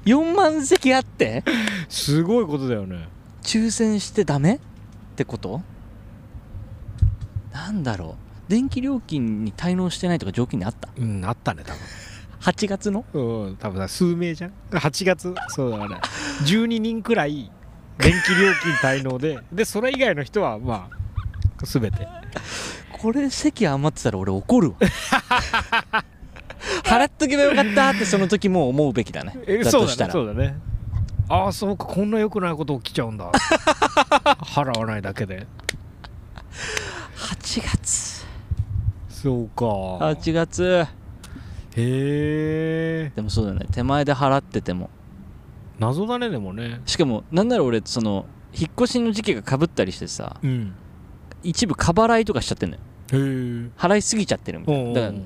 [0.07, 1.45] ？4万席あって？
[1.89, 3.09] すごいことだよね。
[3.43, 4.59] 抽選してダメっ
[5.17, 5.61] てこと？
[7.53, 8.17] なんだろ
[8.49, 8.51] う。
[8.51, 10.89] 電気料金に滞納してないとか条件にあった？
[10.97, 11.63] うんあったね
[12.43, 13.05] 8月の？
[13.13, 15.35] 多分うん多分さ数名じゃん？8月？
[15.49, 16.01] そうだね。
[16.45, 17.51] 12人くらい
[17.99, 19.39] 電気料金滞納で。
[19.53, 22.09] でそれ以外の人はまあ全て。
[22.91, 24.77] これ席余ってたら俺怒るわ。
[26.85, 29.37] 払っとけばよかったってその時もう思うべきだね。
[29.47, 30.09] えそうだだとしたら。
[30.09, 30.59] ねそうだね。
[31.29, 33.31] ああそうかこんな良くないこと起きちゃうんだ。
[34.43, 35.47] 払わないだけで。
[37.17, 38.27] 8月。
[39.09, 39.65] そうか。
[39.65, 40.87] 8月
[41.77, 43.67] へえでもそうだよね。
[43.73, 44.91] 手前で払ってても。
[45.79, 46.81] 謎だねでもね。
[46.87, 50.75] しかもなんなら俺その引っ越しの時期がかぶったりしてさうん。
[51.43, 52.83] 一部過払いとかしちゃってんのよ。
[53.13, 53.19] へえ
[53.77, 54.93] 払いすぎちゃってるみたいな。
[54.93, 55.23] だから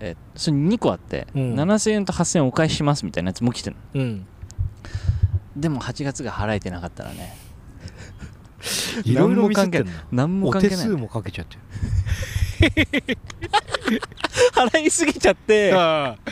[0.00, 1.54] えそれ2個あって、うん。
[1.54, 4.26] 7000円と8000円お返ししますみたいなやつも来てるのうん。
[5.56, 7.36] でも8月が払えてなかったらね。
[9.04, 10.76] いろいろ関係な何もお関係ない。
[10.76, 11.58] 手数もかけちゃって
[14.54, 16.30] 払いすぎちゃってああ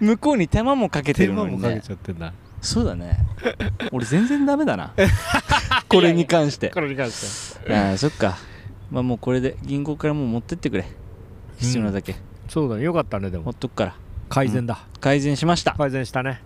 [0.00, 1.62] 向こうに手間もかけて手るのにね。
[1.62, 2.32] 間もかけちゃってんだ。
[2.60, 3.18] そうだね。
[3.92, 4.92] 俺全然ダメだな。
[5.88, 6.68] これに関して。
[6.70, 7.74] これに関して。
[7.74, 8.38] ああそっか。
[8.90, 10.86] まあもうこれで銀行からもう持ってってくれ。
[11.58, 12.16] 必要なだけ、
[12.48, 12.84] そうだね。
[12.84, 13.44] よかったねでも。
[13.44, 13.94] 持っとくから。
[14.28, 15.72] 改善だ、改善しました。
[15.72, 16.42] あ改善したね。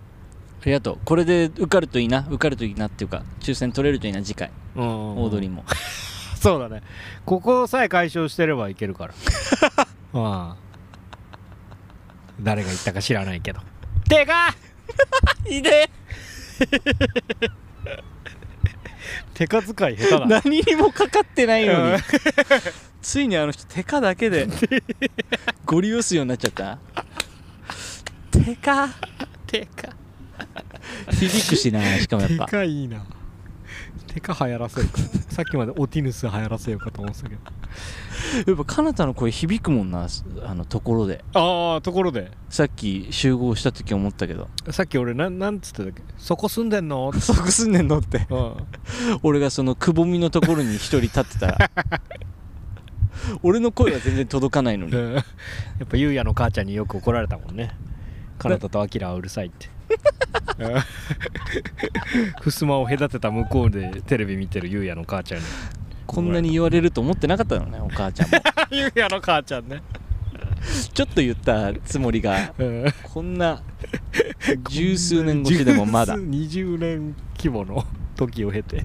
[0.65, 0.99] りがとう。
[1.05, 2.27] これで受かるといいな。
[2.29, 4.23] 受かるといいなっていうか抽選取れるといいな。
[4.23, 4.51] 次回。
[4.77, 4.85] うん。
[4.85, 5.65] オードリーも。
[6.41, 6.83] そうだね。
[7.25, 9.15] ここさえ解消してればいけるから
[10.15, 10.57] ああ
[12.41, 13.61] 誰が言ったか知らないけど。
[14.09, 14.55] てか！
[15.49, 15.89] いいね
[19.35, 20.27] 手か使い下手だ。
[20.27, 21.93] 何にもかかってないのうん。
[21.95, 21.99] に
[23.03, 24.49] ついにあの人手かだけで
[25.67, 26.79] ゴリ押すようになっちゃった。
[28.31, 28.89] 手か。
[29.47, 29.89] 手か。
[31.13, 33.05] 響くしなしかもやっ手ぱかいいな
[34.15, 34.99] 手か流行らせるか。
[35.29, 37.41] さっきまでオティヌス流行らせようかと思ってたけど。
[38.47, 40.07] やっぱかなたの声響くもんな
[40.45, 41.25] あのところで。
[41.35, 42.31] ああところで。
[42.49, 44.49] さっき集合した時思ったけど。
[44.71, 46.03] さっき俺なんなんつってたっけ？
[46.17, 47.13] そこ住んでんの？
[47.21, 48.27] そこ住んでんのって。
[48.31, 48.55] うん。
[49.25, 51.71] 俺がそのくぼみのところに一人立ってたら。
[53.43, 54.93] 俺の声は全然届かないのに。
[54.95, 55.15] うん。
[55.15, 55.25] やっ
[55.89, 57.77] ぱゆうやの母ちゃんによく怒られたもんね。
[58.39, 59.69] かなたとあきらはうるさいって
[60.59, 60.75] うん
[62.41, 65.47] ふすまを隔てた向こうでテレビ見てるゆうやの母ちゃんに。
[66.07, 68.39] こんなに言われると思ってなかったのねお母ちゃんも。
[68.71, 69.83] ゆうやの母ちゃんね、
[70.93, 72.85] ちょっと言ったつもりがうん。
[73.03, 73.63] こんな
[74.69, 76.17] 十数年越しでもまだ。
[76.19, 77.85] 十数20年規模の
[78.17, 78.85] 時を経て。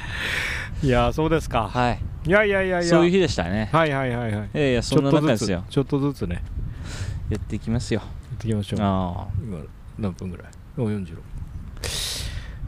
[0.82, 1.68] いやーそうですか。
[1.68, 2.00] はい。
[2.26, 2.88] いやいやいやいや。
[2.88, 3.68] そういう日でしたね。
[3.72, 4.48] はいはいはいはい。
[4.54, 5.64] いやいやそんな中ですよ。
[5.68, 6.42] ちょっとずつね。
[7.28, 8.00] やっていきますよ。
[8.00, 8.06] や
[8.40, 8.80] っていきましょう。
[8.80, 9.58] あ今
[9.98, 10.46] 何分ぐらい？
[10.78, 11.18] お46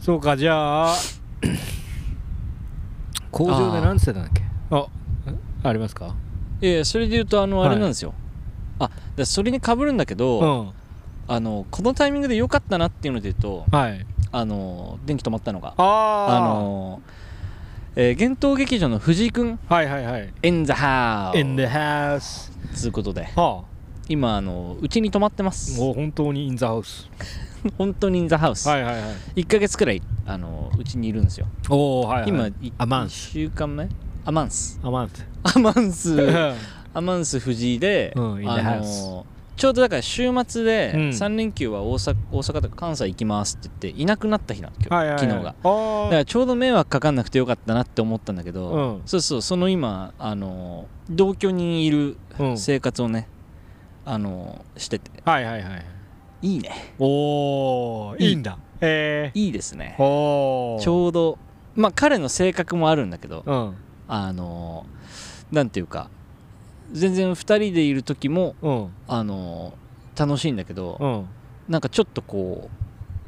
[0.00, 0.94] そうかじゃあ。
[3.30, 4.42] 工場で何つってたんだっけ？
[4.70, 4.86] あ。
[5.64, 6.08] ありますか？
[6.08, 6.14] あ
[6.60, 7.68] いやそれで言うとあのはい。
[7.70, 8.12] あれなんですよ、
[8.78, 10.72] あだそれにかぶるんだけうど、ん。
[11.28, 14.06] あのこのタイミングで良かったなっていうので言うとはい。
[14.32, 15.74] あの電気止まったのが。
[15.78, 17.00] ああの
[17.94, 20.32] えー、幻冬劇場の藤井君はいはいはい。
[20.42, 23.24] In the house In the house つうことで。
[23.36, 23.64] は
[24.08, 25.80] 今あのうちに泊まってます。
[25.80, 27.06] あもう本当に in the house
[27.78, 29.00] 本当に in the house、はいはいは
[29.36, 29.42] い。
[29.42, 31.46] 1ヶ月くらいあのうちにいるんですよ。
[31.68, 32.28] おおはいはい。
[32.28, 33.88] 今いアマン1ス週間目？
[34.24, 34.80] アマンス。
[34.82, 35.26] アマンス。
[35.42, 36.16] アマンス。
[36.94, 41.00] アマンス藤井で、うんあのちょうどだから週末でうん。
[41.10, 45.20] 3連休は大阪大阪とか関西行きますって言っていなくなった日なの今日、はいはいはい。
[45.20, 45.44] 昨日が。
[45.44, 49.02] だからちょうど迷惑かかんなくてよかったなって思ったんだけど、うん。
[49.06, 52.58] そうそうその今あの同居にいるうん。
[52.58, 53.28] 生活をね、
[54.04, 55.10] あのしてて。
[55.24, 55.86] はいはいはい。
[56.42, 56.94] いいね。
[56.98, 58.36] おおいい。
[58.36, 58.58] んだ。
[58.80, 59.94] ええいいですね。
[59.98, 61.38] おおちょうど
[61.76, 63.74] まあ彼の性格もあるんだけどうん。
[64.08, 64.86] あの
[65.50, 66.10] なんていうか
[66.90, 68.88] 全然2人でいる時もうん。
[69.06, 69.74] あの
[70.16, 71.26] 楽しいんだけど、うん。
[71.68, 72.68] なんかちょっとこ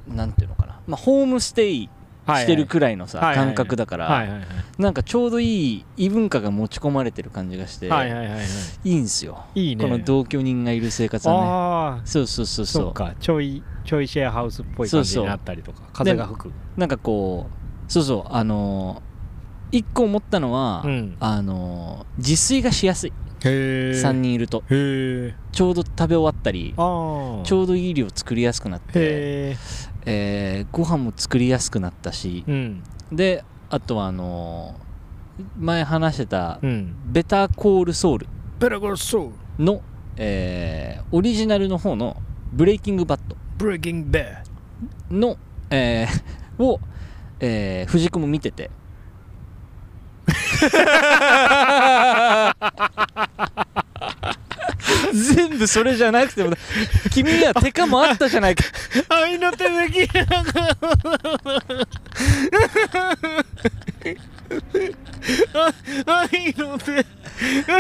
[0.08, 1.90] うなんていうのかな、まあ、ホームステイはい
[2.26, 4.26] してるくらいのさ、感覚だから、
[4.78, 8.22] なんかちょうどいい異文化が持ち込まれてる感じがして、はいは
[8.84, 9.44] いんすよ。
[9.54, 9.84] いいね。
[9.84, 12.02] この同居人がいる生活はね。
[12.04, 12.84] そうそうそうそう。
[12.84, 16.52] そうかちょいちょいシェアハウスっぽい感じになったりとか風が吹く。
[16.76, 17.46] なんかこ
[17.88, 19.14] うそうそうあのー
[19.72, 21.16] 一個思ったのは、うん。
[21.20, 23.10] あのー自炊がしやすい。
[23.10, 23.12] へ
[23.44, 24.62] え3人いると。
[24.68, 29.56] ちょうど食べ終わったりああちょうどいい量作りやすくなって、へ
[30.06, 32.82] ええーご飯も作りやすくなったしうん。
[33.12, 34.84] であとはあのー
[35.58, 36.94] 前話してたうん。
[37.06, 38.26] ベターコールソウル。
[38.60, 39.64] ベラゴルソウル。
[39.64, 39.82] の、
[40.16, 42.16] えーオリジナルの方の
[42.52, 43.36] ブレイキングバット。
[43.58, 44.36] ブレイキングベ
[45.10, 45.36] の、
[45.70, 46.78] えーを、
[47.40, 48.70] えー藤子も見てて
[55.12, 56.54] 全部それじゃなくても
[57.12, 58.64] 君には手かもあったじゃないか。
[59.08, 60.08] 愛の手でき。
[66.06, 67.06] 愛の手。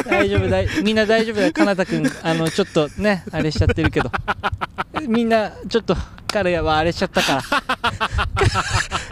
[0.08, 0.68] 大丈夫だい。
[0.82, 1.46] みんな大丈夫だ。
[1.46, 4.10] よかなたくんあのちょっとねあれしちゃってるけど。
[5.08, 5.96] みんなちょっと
[6.26, 7.42] 彼はあれしちゃったから。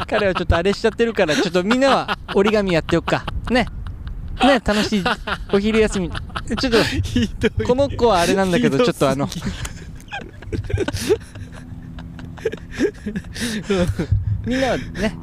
[0.07, 3.25] 彼はちょっとあれしちゃってるからちょっとみんなは折り紙やっておくか。
[3.51, 3.67] ね
[4.41, 5.05] ね楽しい。
[5.53, 6.11] お昼休み。
[6.11, 6.73] ちょっ
[7.57, 9.29] とこの子はあれなんだけどちょっとあの
[14.47, 15.17] みんなはね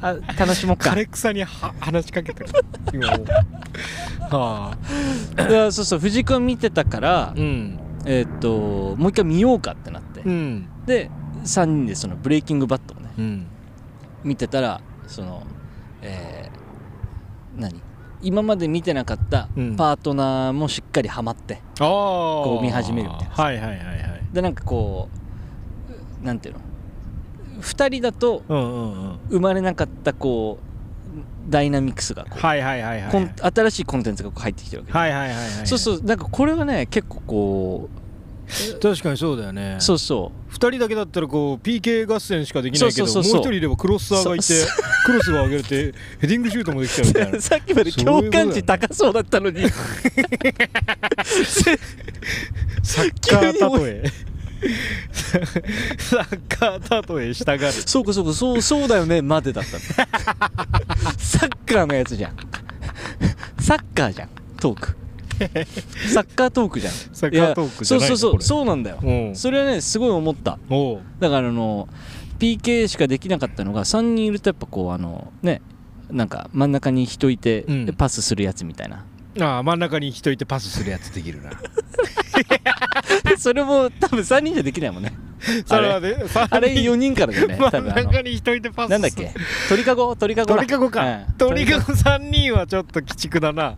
[0.00, 0.90] あ楽しもうか。
[0.90, 2.50] 枯れ草には話しかけてる
[2.92, 3.26] 今もう。
[4.34, 4.76] は
[5.36, 5.48] あ。
[5.48, 7.78] いやそうそう藤君見てたからうん。
[8.04, 10.22] えーっともう一回見ようかってなって。
[10.22, 10.66] うん。
[10.86, 11.10] で
[11.44, 13.46] 3人でそのブレイキングバットをねうん。
[14.24, 15.46] 見てたらその
[16.00, 16.31] えー
[17.56, 17.80] 何？
[18.22, 19.76] 今まで見てなかったうん。
[19.76, 23.34] パートナーもしっかりハマって、こう見始めるみたいな。
[23.34, 24.22] はいはいはいはい。
[24.32, 25.08] でなんかこ
[26.22, 26.60] うなんていうの
[27.60, 37.88] ？2人だと生まれなかったこうダイナミクスが新しいコンテンツがこう入ってきてるわけ、はいはいはいはいそうそうなんかこれはね結構こ
[38.80, 39.76] 確かにそうだよね。
[39.78, 40.52] うそうそう。
[40.52, 44.66] 2人だけだったらこう PK 合戦しかできないけどもう一人いればクロスサーがいてそ
[45.06, 47.40] クロスが上げれてヘディングシュートもできちゃうみたいな。
[47.42, 49.62] さっきまで共感値高そうだったのに。
[52.82, 54.04] サッカー例え。
[55.98, 57.72] サッカー例えしたがる。
[57.72, 58.32] そうかそうか。
[58.32, 59.22] そうそうだよね。
[59.22, 59.72] までだった。
[59.72, 59.80] の
[61.18, 62.36] サッカーのやつじゃん。
[63.60, 64.28] サッカーじゃん。
[64.60, 65.01] トーク
[66.12, 66.92] サッカートークじゃん。
[66.92, 68.98] サッカートークじゃないそうそうそうそうなんだよ。
[69.02, 69.10] う。
[69.30, 70.58] んそれはねすごい思った。
[71.20, 71.88] だからあの
[72.38, 75.62] PK しかできなかったのが3人いるとやっぱこうあのね
[76.10, 77.86] なんか真ん中に人いてうん。
[77.94, 79.04] パスするやつみたいな、
[79.40, 81.50] ああ真ん中に人いてパスするやつできるな。
[83.38, 85.12] それも多分3人じゃできないもんね。
[85.66, 86.14] それはね
[86.50, 86.68] あれ。
[86.74, 87.14] 4人。
[87.14, 88.98] からだよね多真ん中に人いてパスする。
[88.98, 89.32] なんだっけ？
[89.68, 90.14] 鳥かご？
[90.16, 90.56] 鳥かごだ。
[90.56, 91.04] 鳥かごか。
[91.04, 91.24] うん。
[91.38, 91.92] 鳥かご。
[91.92, 93.74] 3人はちょっと鬼畜だな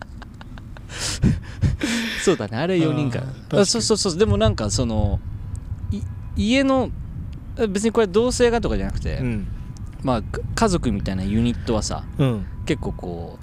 [2.25, 4.17] そうだねあれ4人かかそうそうそう。
[4.17, 5.21] でもなんかその
[5.91, 6.01] い
[6.37, 6.91] 家の
[7.69, 9.47] 別にこれ同性がとかじゃなくて、うん。
[10.03, 12.47] まあか家族みたいなユニットはさうん。
[12.67, 13.39] 結構こ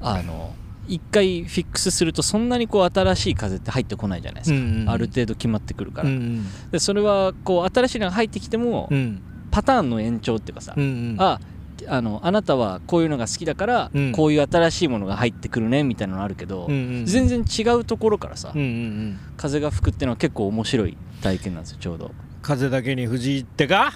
[0.00, 0.54] うあの
[0.86, 9.22] 一回フィックスするとそんなにこう新しい風って入ってこないじゃないですか、うんうんある程度決まってくるから、うんでそれはこう新しいのが入ってきても、うん。
[9.50, 11.16] パターンの延長っていうかさ、うんうん。
[11.18, 11.40] ああ
[11.88, 14.12] のあなたはこういうのが好きだから、うん。
[14.12, 19.20] こういう新しいものが入ってくるねみたいなのあるけど、うんうん全然違うところからさ、うんうんうん。
[19.36, 22.12] 風が吹くっていうのは結構面白い体験なんですよちょうど。
[22.42, 23.92] 風だけに藤井ってか？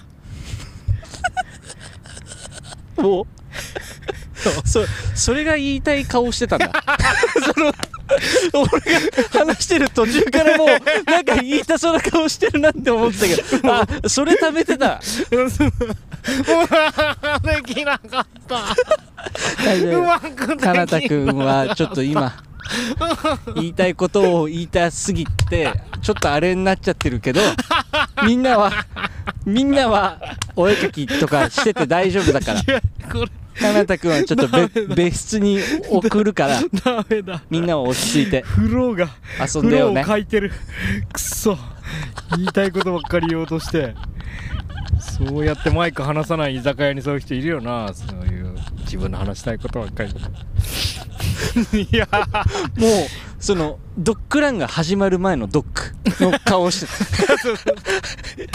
[2.99, 3.27] お？
[4.65, 4.85] そ
[5.15, 6.71] それが言いたい顔してたんだ。
[7.55, 7.73] そ の
[8.53, 9.01] 俺が
[9.41, 10.69] 話してる途中からもう
[11.11, 13.75] なんか言いたそうな顔してるなって思ってたけど。
[13.75, 15.01] あそれ貯めてた。
[17.43, 18.57] できなかった。
[19.75, 22.33] うまくできなかなたくんはちょっと今
[23.55, 27.41] 言いたいことを言いたすぎてちょっとあれになっちゃってるけど
[28.25, 28.71] みんなは
[29.47, 30.21] みんなは
[30.55, 32.61] お絵描きとかしてて大丈夫だから。
[33.11, 35.59] これかなたくんはちょっと別別室に
[35.91, 37.43] 送るからダメだ。
[37.51, 39.09] みんなは落ち着いてフローが
[39.41, 40.03] 遊んでよね。
[40.03, 40.53] フローを書いてる。
[41.13, 41.57] くそ。
[42.37, 43.95] 言いたいことばっかり言おうとして。
[45.01, 47.93] そうやってマイク離さない居酒屋にそういう人いるよな。
[47.95, 50.11] そういう自分の話したいことばっかり。
[51.83, 52.09] いや。
[52.77, 52.91] もう
[53.39, 55.65] そのドッグランが始まる前のドッ
[56.19, 57.27] グの顔をして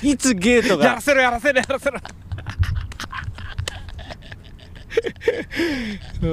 [0.01, 0.07] た。
[0.07, 0.85] いつゲートが。
[0.85, 1.99] やらせろやらせろやらせろ
[6.21, 6.29] うん。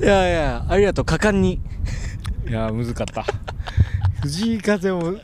[0.00, 1.60] いやいやありがとう果敢に。
[2.48, 3.24] いやむずかった。
[4.22, 5.16] 藤井風を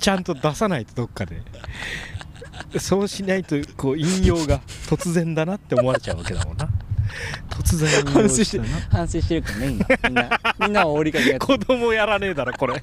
[0.00, 1.42] ちゃんと出さないとどっかで。
[2.78, 6.68] そうしないとこう引用が突然だなって思われちゃうわけだもんな。
[7.50, 8.60] 突然引反省して
[8.90, 9.86] 反省してるからね今。
[10.08, 12.82] みんなみんなは折りかけやって子供やらねえだろこれ。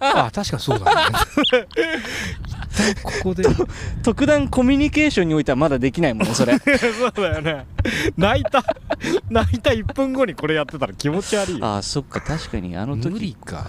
[0.00, 1.16] あ確かにそうだね。
[2.46, 3.44] 一旦ここで。
[4.02, 6.58] 特段コミュニケーションにおいてはまだできないもんねそれ。
[6.58, 6.64] そ
[7.08, 7.66] うだよね。
[8.16, 8.64] 泣いた
[9.30, 11.66] 泣いた1分後にこれやってたら気持ち悪いよ。
[11.66, 13.10] ああそっか確かにあの時。
[13.10, 13.66] 無理か。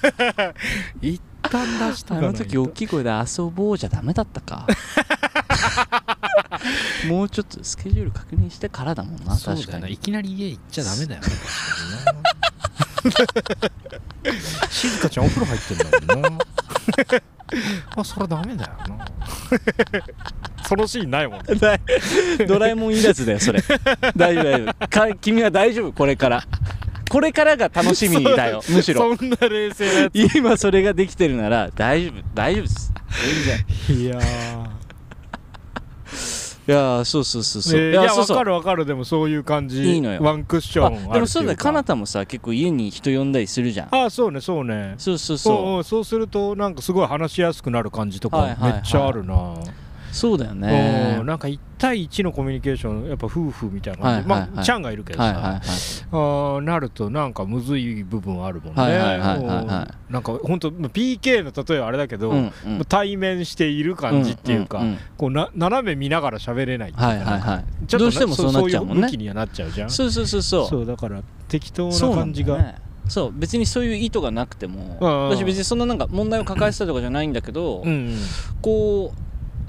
[1.00, 2.14] 一旦出しと。
[2.14, 4.66] あの時大きい声で遊ぼうじゃダメだったか
[7.08, 9.96] もうちょっとスケジュール確認してからだもんなそうだよない確かに。
[9.98, 11.20] きなり家行っちゃダメだよ。
[11.22, 11.28] ね
[14.70, 16.38] 静香ちゃんお風呂入ってんだもんな。
[17.96, 19.06] あそれダメだよな。
[20.66, 21.46] そのシーンないもんね。
[22.46, 23.62] ドラえもんいらずだよそれ。
[24.16, 24.88] 大丈夫大丈夫。
[24.88, 26.44] か君は大丈夫これから。
[27.08, 29.16] これからが楽しみだよむしろ。
[29.16, 30.36] そんな冷静なやつ。
[30.36, 32.92] 今それができてるなら大丈夫大丈夫です。
[33.86, 34.04] 全然。
[34.04, 34.75] いやー
[36.68, 38.36] いやーそうそうそうそう、えーいやそうそう。
[38.36, 38.84] わかるわかる。
[38.86, 39.84] でもそういう感じ。
[39.84, 40.20] いいのよ。
[40.22, 43.94] ワンクッションでもそうだよかなたもさ結構家に人呼んだりするじゃん。
[43.94, 44.94] あそうねそうね。
[44.98, 45.84] そうそうそう。
[45.84, 48.72] そそうするとなんかすごい話しやすくなる感じとかはいはいはい。
[48.74, 49.58] めっちゃあるな、う
[50.16, 51.16] そうだよね。
[51.20, 51.26] うん。
[51.26, 54.50] なんか1対1のコミュニケーションやっぱ夫婦みたいな感じ、はいはいはい。
[54.54, 55.54] まあちゃんがいるけどさ、はいはいはい。
[55.58, 58.82] あーなるとなんかむずい部分あるもんね、
[60.08, 62.84] なんか本当 PK の例えはあれだけど、うんうん。
[62.88, 67.64] 対面している感じっていうか、んんんこうな斜め見ながら喋れないっていうかはいはいはい。
[67.86, 69.02] ちょっとどうしてもそうなっちゃうもんね。
[69.02, 69.90] そういう向きにはなっちゃうじゃん。
[69.90, 70.66] そうそうそうそう。
[70.68, 72.86] そうだから適当なな感じが。
[73.08, 74.96] そう別にそういう意図がなくても
[75.30, 78.16] 私別にそんななんか問題を抱えてたとかじゃないんだけど、うんうん。
[78.60, 79.18] こう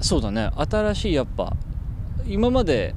[0.00, 0.50] そうだね。
[0.56, 1.56] 新しいやっぱ
[2.26, 2.94] 今まで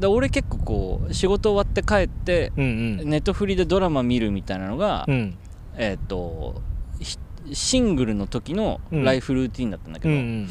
[0.00, 3.10] だ俺結構こう仕事終わって帰ってうんうん。
[3.10, 5.36] ネットフリでドラマ見るみたいなのが、うん。
[5.76, 6.60] えっ、と
[6.98, 7.18] ひ
[7.52, 9.04] シングルの時のうん。
[9.04, 10.48] ライフルーティンだったんだけど、うんうん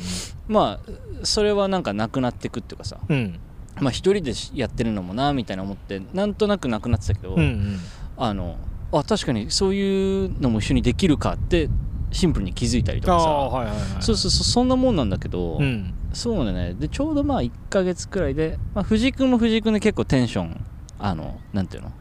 [0.47, 0.91] まあ
[1.23, 3.39] それはなんかなくなってくっていうかさうん。
[3.79, 7.79] まあ一人でやってるのもなみたいな思ってなんとなくなくなってたけど、うんうん。
[8.17, 8.57] あの
[8.91, 11.69] あ確かにそういうのも一緒にできるかって
[12.11, 13.29] シンプルに気づいたりとあかさ。
[13.29, 13.87] あはいはいはい。
[14.01, 15.93] そうそうそうそんなもんなんだけど、うん。
[16.13, 16.73] そうだね。
[16.73, 20.65] でちょうどまあ1ヶ月くらいで、まあ、藤井君も藤井君で結構テンション
[20.97, 21.91] あのなんていうの？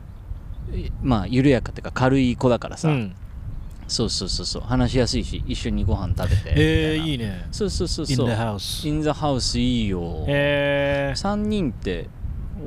[0.77, 3.15] いまあ緩やかっていうか軽い子だからさ、うん。
[3.87, 4.63] そうそうそうそう。
[4.63, 7.47] 話しやすいし一緒にご飯食べてえー、いいね。
[7.51, 8.27] そうそうそう In そう。
[8.29, 12.09] The house In the house いいよ、え3人って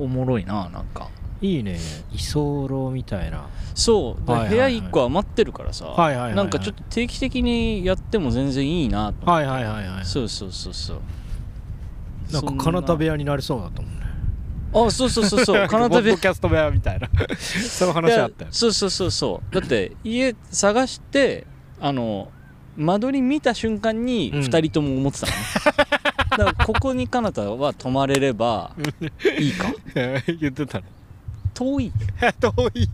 [0.00, 1.04] おもろいななんか。
[1.04, 1.78] ー、いいね。
[2.12, 3.46] 居候みたいな。
[3.74, 11.00] そう、部屋1個余ってるからさ、はいはいなんかちょっと定期的にやっても全然いいなとはいはいはいはいそうそうそうそう。
[12.32, 14.02] なんか金田部屋になりそうだと思うね。
[14.74, 15.66] あそうそうそうそう。
[15.68, 16.16] 金田部屋。
[16.16, 17.08] キャスト部屋みたいな。
[17.36, 19.54] その話あったそうそうそうそう。
[19.54, 21.46] だって家探して
[21.80, 22.30] あの
[22.76, 24.40] 間取り見た瞬間にうん。
[24.40, 25.38] 2人とも思ってたのね、
[26.30, 28.72] だからここにかなたは泊まれれば
[29.38, 29.72] いいか。
[30.38, 30.84] 言ってたの
[31.62, 31.92] 遠い。
[32.40, 32.88] 遠い。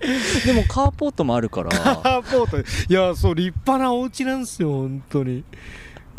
[0.46, 1.70] でもカーポートもあるから。
[1.70, 2.58] カーポート。
[2.58, 5.44] いやそう立派なお家なんですよ本当に。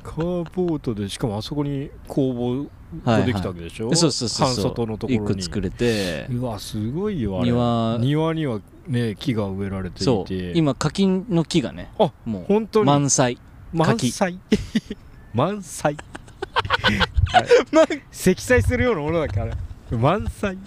[0.03, 2.67] カーポートでしかもあそこに工房
[3.05, 4.63] ができたわけでしょ、そうそうそう半そう。
[4.65, 5.25] 外のところに。
[5.25, 6.27] 1個作れて。
[6.31, 7.51] うわすごいよあれ。
[7.51, 7.97] 庭。
[7.99, 10.25] 庭にはね木が植えられていそう。
[10.25, 12.85] て今柿の木がねあもう本当に？
[12.85, 13.37] 満載。
[13.73, 14.37] 満柿載
[15.33, 15.95] 満載。
[18.11, 19.53] 積載するようなものだっけあれ。
[19.97, 20.57] 満載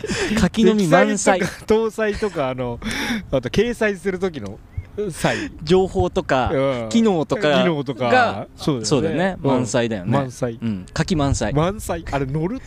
[0.40, 1.40] 柿の実満載。
[1.40, 2.78] 搭載とかあの
[3.30, 4.58] あと掲載する時の
[5.10, 5.50] 載。
[5.62, 6.88] 情報とかうん。
[6.90, 9.36] 機能とか機能とかがそうだよね。
[9.42, 9.50] うん。
[9.50, 10.10] 満載だよね。
[10.12, 10.58] 満載。
[10.60, 10.86] うん。
[10.92, 11.52] 柿満載。
[11.52, 12.04] 満載。
[12.10, 12.60] あれ乗る？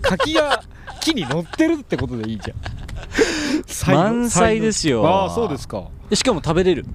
[0.00, 0.62] 柿が
[1.00, 3.94] 木に乗ってるってことでいいじゃん。
[3.94, 5.06] 満載ですよ。
[5.06, 5.84] ああそうですか。
[6.08, 6.86] でしかも食べれる。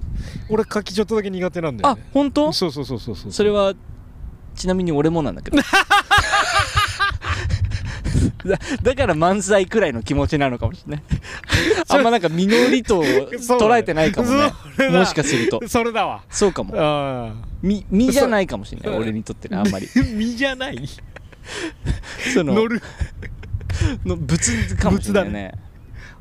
[0.48, 2.52] 俺柿ちょっとだけ苦手なんだよあね本当？
[2.52, 3.32] そうそうそうそうそう。
[3.32, 3.74] それは
[4.54, 5.58] ちなみに俺もなんだけど
[8.44, 11.04] だだから満載くらいの気持ちなのかもしれない。
[11.88, 14.52] あんまなんか実りと捉えてないかもね。
[14.90, 15.60] もしかすると。
[15.66, 16.06] それだ。
[16.06, 16.22] わ。
[16.30, 16.74] そうかも。
[16.76, 18.98] あみ実じゃないかもしれない。
[18.98, 19.88] 俺にとってねあんまり。
[19.96, 20.88] あ実じゃない。
[22.34, 22.82] その乗る。
[24.04, 25.52] の物かもしれないね。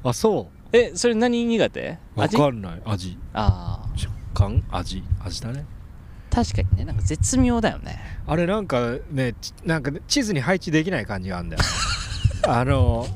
[0.04, 1.98] あそえそれ何苦手？
[2.16, 2.82] うわ味かんない。
[2.86, 3.18] 味。
[3.34, 3.98] ああ。
[3.98, 4.64] 食感？
[4.72, 5.04] 味。
[5.24, 5.66] 味だね
[6.38, 8.00] 確かにねなんか絶妙だよね。
[8.28, 11.64] あれなんかねちなんかね地図に配置できない感じがあるんだよ
[12.48, 13.08] あの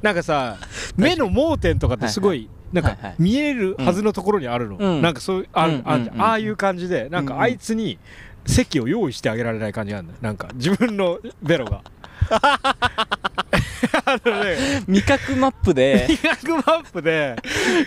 [0.00, 0.56] なんかさ
[0.96, 5.02] 目の盲点とかってすごいなんか見えるはずのところにあるの、うん。
[5.02, 7.98] なんかそういうあ,、うんあああいう感じでなんかあいつに
[8.46, 10.18] 席を用意してあげられない感じがあるんだよ。
[10.22, 11.82] なんか自分のベロが
[14.04, 17.36] あのね味覚マップで医学マップで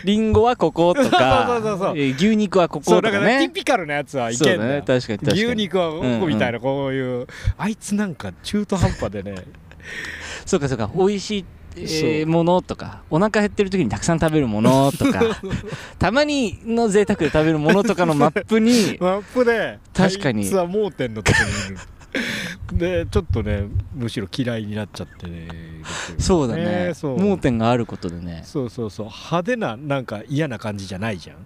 [0.04, 1.98] リンゴはこことかそうそうそうそう。
[1.98, 5.44] えー牛肉はこそうことかだからティねピカルなやつはいそうだねけんだよ確かに確かに。
[5.44, 7.28] 牛肉はこうんううんみたいなこういう、
[7.58, 9.36] あいつなんか中途半端でね。
[10.46, 10.90] そうかそうか。
[10.96, 11.46] 美味しい、
[11.78, 12.32] えーそう。
[12.32, 15.22] ものとかお腹減ってる時にたくさん食べるものとか
[16.00, 20.44] たまにの贅沢で食べるものとかのマップに マップで確かに。
[20.44, 21.38] あいつは盲点のとこ
[21.70, 21.78] にいる
[22.74, 25.48] でちょっとねむしろ嫌いになっちゃってね。
[26.18, 26.94] そうだね。
[27.04, 28.42] 盲点があることでね。
[28.46, 29.06] そうそうそう。
[29.08, 31.38] 派手ななんか嫌な感じじゃないじゃん。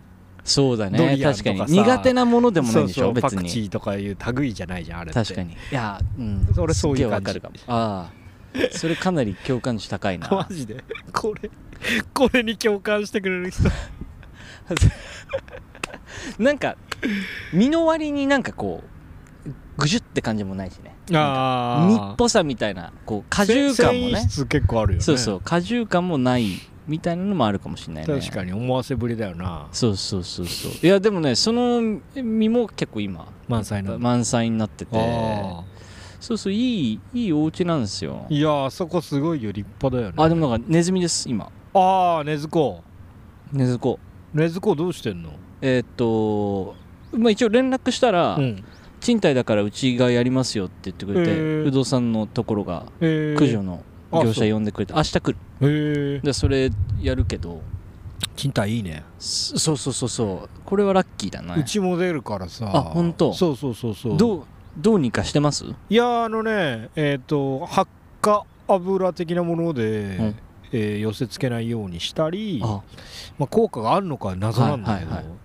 [0.44, 1.66] そうだドね確かに。
[1.66, 3.06] 苦手なものでもないんでしょ？
[3.06, 3.44] そう別に。
[3.44, 5.54] クチーとかいう類じゃないじゃんあれ確かに。
[5.54, 6.48] いやうん。
[6.58, 7.56] 俺そういう感じかるかも。
[7.68, 8.12] ああ。
[8.72, 10.28] それかなり共感値高いな。
[10.32, 10.84] マジで？
[11.14, 11.50] これ
[12.14, 13.64] これに共感してくれる人。
[16.40, 16.76] なんか
[17.54, 18.88] 身の割になんかこう
[19.78, 20.96] ぐじゅって感じもないしね。
[21.14, 24.28] あ身っぽさみたいなこう果汁感もね。
[24.50, 25.04] 結構あるよね。
[25.04, 26.48] そうそう果汁感もない
[26.88, 28.20] みたいなのもあるかもしれないね。
[28.20, 29.68] 確かに思わせぶりだよな。
[29.72, 30.72] そうそうそうそう。
[30.82, 34.00] いやでもねその実も結構今満載の。
[34.00, 34.98] 満載になってて。
[34.98, 35.64] あ
[36.20, 38.26] そうそういいいいお家なんですよ。
[38.30, 40.16] ーいやーあそこすごいよ立派だよね。
[40.18, 41.52] あでもなんかネズミです今。
[41.74, 42.82] ああ根津子
[43.54, 44.00] ネズコ。
[44.34, 45.30] 根津子どうしてんの？
[45.62, 46.76] えーっと
[47.12, 48.64] まあ一応連絡したら、うん
[49.00, 51.64] 賃貸だからうちがやりますよって言ってくれて、へー。
[51.66, 53.34] 不動産のところがえー。
[53.36, 55.38] 駆除のあ業者呼んでくれて明日来る。
[55.62, 56.72] へえでそれ
[57.02, 57.62] やるけど
[58.36, 59.04] 賃貸いいね。
[59.20, 60.50] そそうそうそうそう。
[60.66, 62.72] これはラッキーだなうちも出るからさ。
[62.74, 64.18] あほんとそうそうそうそう。
[64.18, 64.44] どう
[64.78, 65.66] どうにかしてます？
[65.90, 67.90] いやあのねえっ、と発
[68.22, 70.36] 火油的なもので、ん。
[70.74, 72.82] えー寄せ付けないようにしたりあ。
[73.40, 75.36] まあ、効果があるのかは謎なんだけど、はいはいは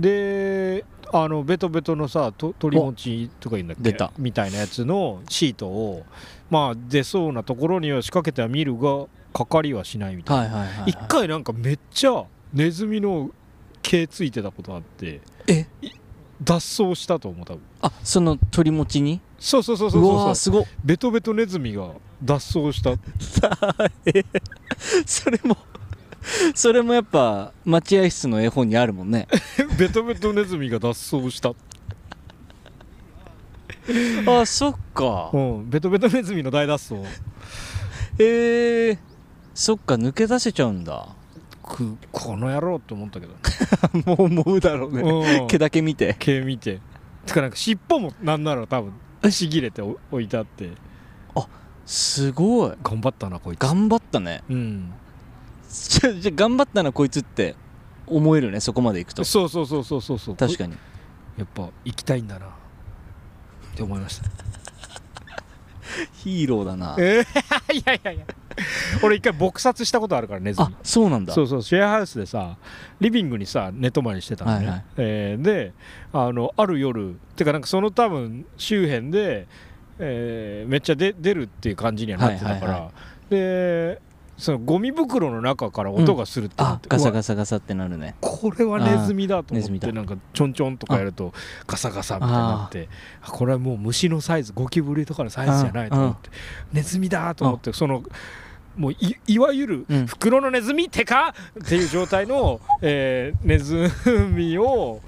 [0.00, 3.82] であのベトベトのさと鳥餅とか言うんだっけ？
[3.82, 4.12] 出た。
[4.18, 6.04] みたいなやつのシートを
[6.50, 10.86] まあ出そうなところには仕掛けては見るがかかりはしないみたいな。
[10.86, 13.30] 一回なんかめっちゃネズミの
[13.82, 15.66] 毛ついてたことあってえ？
[16.42, 17.62] 脱走したと思う多分。
[17.82, 19.20] あその鳥持ちに？
[19.38, 20.34] そうそうそうそううそう。
[20.36, 20.64] すごっ。
[20.84, 21.90] ベトベトネズミが
[22.22, 22.92] 脱走した。
[25.06, 25.56] それも
[26.54, 29.26] それもやっぱ待合室の絵本にあるもんね。
[29.78, 31.50] ベトベトネズミが脱走した。
[34.26, 35.30] あそっか。
[35.32, 37.06] うんベトベトネズミの大脱走。
[38.18, 38.98] へえ。
[39.54, 41.08] そっか抜け出せちゃうんだ。
[41.62, 43.34] くこの野郎って思ったけど
[44.04, 45.02] もう思うだろうね。
[45.02, 45.46] うん。
[45.46, 46.16] 毛だけ見て。
[46.18, 46.80] 毛見て。
[47.26, 48.92] てかなんか尻尾もなんなら多分
[49.30, 50.70] ちぎれてお置いてあって。
[51.86, 52.72] すごい。
[52.84, 53.58] 頑張ったなこいつ。
[53.58, 54.44] 頑張ったね。
[54.48, 54.92] うん
[56.20, 57.54] じゃ頑張ったなこいつって
[58.06, 59.24] 思えるねそこまで行くと。
[59.24, 60.36] そうそうそうそうそうそう。
[60.36, 60.74] 確かに。
[61.38, 62.46] やっぱ行きたいんだな。
[62.46, 62.50] っ
[63.76, 64.28] て思いました。
[66.14, 66.96] ヒーローだな。
[66.98, 68.24] えーいやいやいや。
[69.02, 71.32] 俺一回撲殺したことあるからネズミあそうなんだ。
[71.32, 71.62] そうそう。
[71.62, 72.56] シェアハウスでさ
[73.00, 74.84] リビングにさ寝泊まりしてたのね、はいはい。
[74.98, 75.72] えーで
[76.12, 79.46] あのある夜てかなんかその多分周辺で、
[79.98, 82.90] えーめっちゃで出るっていう感じにはなってたから、はいはい。
[83.30, 84.00] で
[84.40, 88.16] そのゴミ袋の中から音がするってなって、あガサガサガサってなるね。
[88.20, 91.32] これはネズミだと思ってなんかちょんちょんとかやると
[91.66, 92.88] ガサガサみたいになって
[93.22, 96.30] あこれはもう虫のサイズゴキブリとかのサイズじゃないと思って
[96.72, 98.02] ネズミだと思ってその
[98.76, 100.06] もういいわゆるうん。
[100.06, 101.34] 袋のネズミってか？
[101.60, 103.90] っていう状態の、えーネズ
[104.32, 105.00] ミを、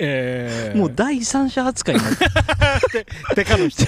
[0.00, 0.78] えー。
[0.78, 3.06] もう第三者扱いになって。
[3.34, 3.84] てかの人。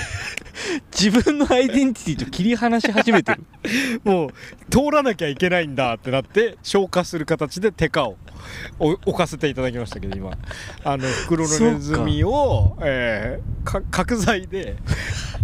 [0.92, 3.42] 自分のアイデンティティと切り離し始めてる。
[4.04, 4.30] もう
[4.70, 8.16] 通らなきゃいけないんだってなって消化する形でテカを
[8.78, 10.32] お置かせていただきましたけど今。
[10.84, 14.76] あの袋のネズミを、えーか角材で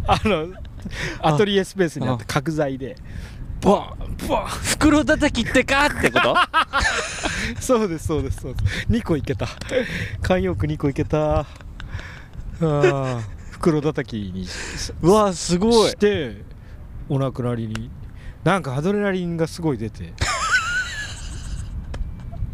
[0.07, 0.49] あの
[1.21, 2.97] アトリエスペースにあって角材で
[3.61, 5.87] バンバン袋叩きってか？
[5.87, 6.37] ってこと？
[7.61, 8.87] そうですそうですそうです。
[8.89, 9.47] 2個いけた。
[10.23, 11.41] 慣用句2個いけた。
[11.41, 13.21] あー
[13.53, 15.91] 袋叩きにしうわすごい。
[15.91, 16.43] して
[17.09, 17.91] お亡くなりに。
[18.45, 20.13] なんかアドレナリンがすごい出て。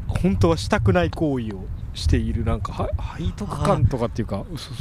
[0.08, 2.88] 本当はしたくない行為をしているなんかは
[3.18, 4.36] 背徳感とかっていうか。
[4.36, 4.74] そうそう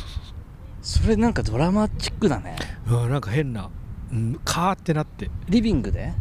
[0.82, 2.56] それなんかドラマチックだね。
[2.88, 3.70] そううわなんか変な、
[4.14, 5.32] うん、カーってなって。
[5.50, 6.14] リビングで？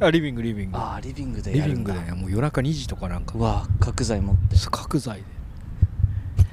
[0.00, 0.76] あリビングリビング。
[0.76, 3.34] ああリビングでリビングでもう夜中2時とかなんか。
[3.36, 4.56] うわ角材持って。
[4.70, 5.24] 角材で。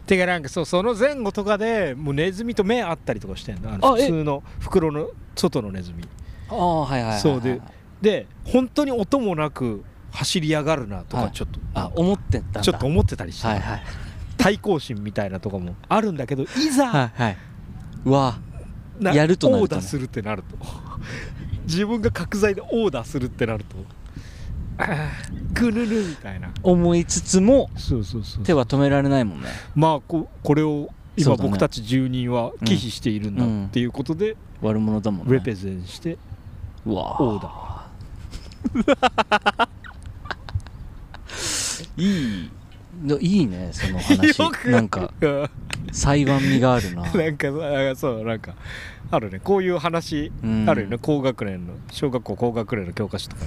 [0.05, 3.73] てかなんかそうその前後とかでもうネズミと目あったりとかしてんの。
[3.73, 6.05] あの普通の袋の外のネズミ。
[6.49, 7.61] ああはいはいはいはいそうで。
[8.01, 11.25] で本当に音もなく走り上がるなとはい。
[11.27, 13.81] かちょっと、あ思ってたちょっと思ってたりして、はいはい
[14.37, 17.37] 対抗心みたいなとかもあるんだけどいざ、はいはい。
[18.05, 18.37] うわな
[19.01, 19.79] やるとなるとね。
[19.79, 20.57] オーダーするってなると。
[21.65, 23.75] 自分が角材でオーダーするってなると。
[25.53, 26.49] ぐぬぬみたいな。
[26.63, 28.43] 思いつつもそうそうそう。
[28.43, 29.47] 手は止められないもんね。
[29.75, 35.33] まあここれを今僕たち住人は忌避しているんだうんっていうことで、悪者だもんね。
[35.33, 36.17] レペゼンして
[36.85, 39.67] うわオーダー。
[41.97, 42.43] いい。
[42.43, 42.56] の
[43.19, 44.39] いいねその話。
[44.71, 45.49] なんかうん
[45.91, 47.01] 裁判味があるな。
[47.03, 47.47] なんか
[47.91, 48.55] あそうなんか
[49.11, 49.39] あるね。
[49.43, 50.65] こういう話うん。
[50.69, 50.97] あるよね。
[51.01, 53.43] 高学年の小学校高学年の教科書とか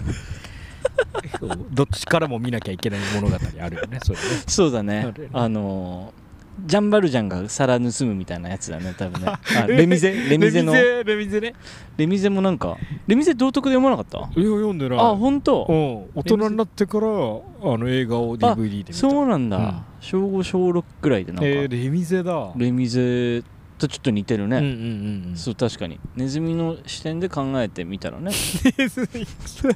[1.71, 3.99] どっちからも見なきゃいけない物語あるよね。
[4.03, 4.25] それね。
[4.47, 5.13] そうだね。
[5.33, 6.30] あのー
[6.67, 9.33] ジャンバルジャンが皿盗むみたいなやつだね多分ね。
[9.63, 10.73] あレミゼレミゼの。
[10.75, 11.55] レミゼレミゼね。
[11.97, 14.19] レミゼもなんかレミゼ道徳で読まなかった？
[14.19, 14.99] いや読んでない。
[14.99, 15.67] あ本当？
[15.69, 16.21] うん。
[16.21, 18.93] 大人になってからあの映画を DVD で見た。
[18.95, 19.75] そうなんだ、うん。
[20.01, 22.53] 小5小6くらいでなんか、えー、レミゼだ。
[22.57, 23.43] レミゼ
[23.79, 25.37] とちょっと似てるね、うんうんうんうん。
[25.37, 25.99] そう確かに。
[26.17, 28.31] ネズミの視点で考えてみたらね。
[28.77, 29.27] ネズミ。
[29.45, 29.75] それ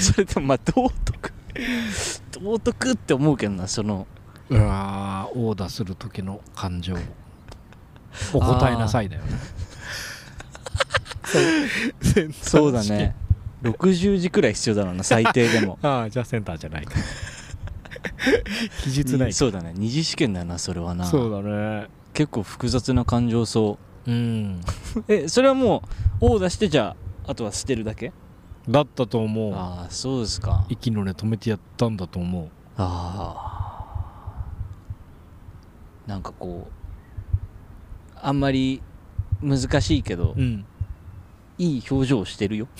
[0.00, 1.32] それでもまあ道徳。
[2.40, 4.06] 道徳って思うけどなその
[4.50, 6.94] うわーオーダーする時の感情。
[8.32, 9.28] お答えなさいだよね。
[12.42, 12.72] そう。
[12.72, 13.14] だね。
[13.62, 15.78] 60時くらい必要だろうな最低でも。
[15.82, 16.94] ああじゃあセンターじゃないか
[18.82, 19.72] 記述ないそうだね。
[19.76, 21.04] 二次試験だよなそれはな。
[21.04, 21.88] そうだね。
[22.14, 24.10] 結構複雑な感情そう。
[24.10, 24.60] ん。
[24.96, 25.82] う えそれはも
[26.20, 26.96] うオーダーしてじゃ
[27.26, 28.12] ああとは捨てるだけ？
[28.68, 29.54] だったと思う。
[29.54, 30.64] ああそうですか。
[30.68, 32.48] 息の根止めてやったんだと思う。
[32.76, 33.34] あ
[33.77, 33.77] あ
[36.08, 36.72] なんかこう
[38.20, 38.82] あんまり
[39.42, 40.64] 難しいけど、うん。
[41.58, 42.68] いい表情してるよ。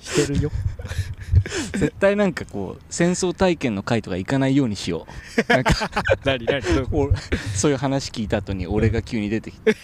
[0.00, 0.50] してるよ。
[1.72, 5.06] 絶対なんかこう戦争体験の会とか行かないようにしよ
[5.48, 5.52] う。
[5.52, 5.72] なんか
[6.24, 7.16] 何何俺
[7.54, 9.74] そういう話聞いた後に俺が急に出てきて。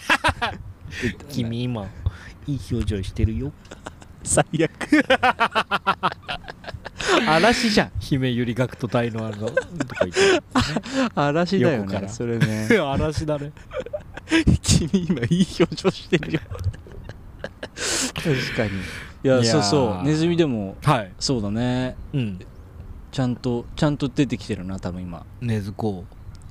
[1.29, 1.87] 君今
[2.45, 3.51] いい表情してるよ。
[4.23, 4.71] 最悪
[7.27, 7.91] 嵐じゃん。
[7.99, 10.43] 姫ゆり学徒隊のあのとか言って
[11.15, 12.67] 嵐だよねそれね。
[12.77, 13.51] 嵐だね。
[14.61, 16.39] 君今いい表情してるよ。
[18.15, 18.71] 確かに。
[19.23, 20.03] いやそうそう。
[20.05, 21.11] ネズミでもはい。
[21.19, 21.95] そうだね。
[22.13, 22.39] うん。
[23.11, 25.25] ちゃんとちゃんと出てきてるな多分今。
[25.41, 26.05] ねずこ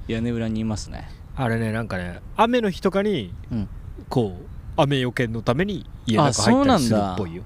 [0.09, 1.09] 屋根裏にいますね。
[1.35, 3.69] あれねなんかね雨の日とかにうん。
[4.09, 4.47] こう
[4.77, 7.15] 雨よけのために家のあ中入ったりするそうなんだ。
[7.15, 7.43] っぽいよ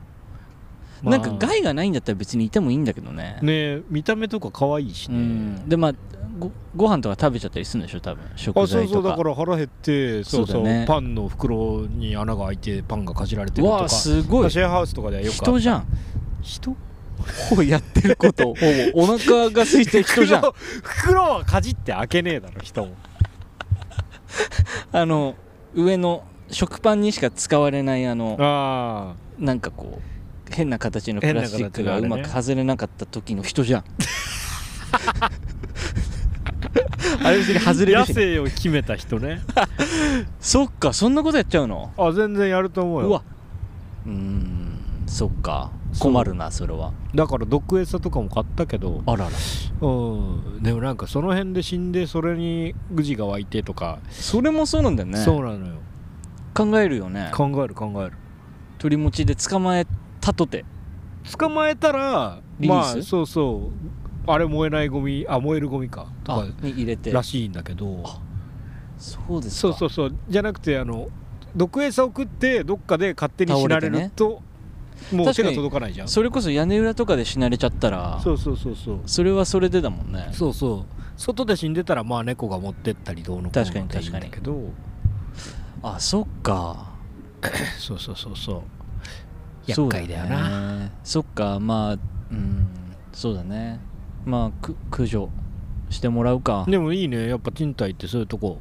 [1.11, 3.39] なんかまあ害がないんだったら別にいてもいいんだけどね。
[3.43, 5.69] ね見た目とか可愛いしうね、ん。
[5.69, 5.93] でまあ
[6.39, 8.01] ごご飯とか食べちゃったりするんでしょ？
[8.01, 8.95] 多分食あそう材とか。
[8.95, 10.85] そうだから腹減ってそうそうね。
[10.87, 14.51] パンの袋に穴が開いてパンがかじられてるとわあかすごい。
[14.51, 15.87] シェアハウスとかではよくあ人じゃん。
[16.43, 16.77] 人？
[17.49, 18.45] ほぼやってること。
[18.45, 20.43] ほぼお腹が空いてる人じゃん。
[20.83, 22.95] 袋袋はかじって開けねえだろ人も。
[24.93, 25.35] あの
[25.75, 30.16] 上の食パンにしか使われないあのあなんかこう
[30.51, 33.85] 変な形のプラスチックがうまく外れなかった時の人じゃん。
[37.23, 39.41] あれ別に外れる野し生を決めた人ね。
[40.41, 41.93] そっかそんなことやっちゃうの？
[41.97, 43.09] あ全然やると思うよ。
[43.09, 43.23] うわ。
[44.07, 45.71] うーんそっか。
[45.99, 46.93] 困るなそれは。
[47.15, 49.03] だから毒餌とかも買ったけど。
[49.07, 49.31] あらら。
[49.81, 49.91] う
[50.59, 50.63] ん。
[50.63, 55.19] でもなんかその辺で死んでそれにグジが湧いてとか、それもそうなんだよね。
[55.19, 55.77] そうなのよ。
[56.55, 57.31] 考えるよね。
[57.33, 58.13] 考える考える。
[58.79, 59.87] 鳥持ちで捕まえ
[60.27, 60.65] たとて。
[61.39, 62.95] 捕まえたらリリース？
[62.95, 63.71] まあそうそ
[64.27, 64.31] う。
[64.31, 66.09] あれ燃えないゴミあ燃えるゴミか。
[66.25, 67.13] とあかに入れて。
[67.13, 68.03] らしいんだけど。
[68.99, 69.61] そうですか。
[69.61, 70.19] そうそうそう。
[70.29, 71.09] じゃなくてあの
[71.55, 74.43] 毒餌を食ってどっかで勝手に死なれると、
[75.13, 76.09] もう手が届かないじゃん。
[76.09, 79.01] それこそ屋根裏とかで死なれちゃったらそうそうそうそう。
[79.07, 80.31] それはそれでだもんね。
[80.33, 81.03] そうそう。
[81.17, 84.71] 外で死んでたらまあ猫が持ってったりどうのこうのっていいんだけど。
[85.83, 86.95] あそっか。
[87.79, 88.63] そうそうそうそう
[89.67, 90.93] 厄介だよなね。
[91.05, 91.99] そっかまあ
[92.31, 92.67] うん
[93.13, 93.81] そうだね。
[94.25, 95.31] まあく駆除
[95.91, 96.65] してもらうか。
[96.69, 97.29] でもいいね。
[97.29, 98.59] やっぱ賃貸ってそういうとこ。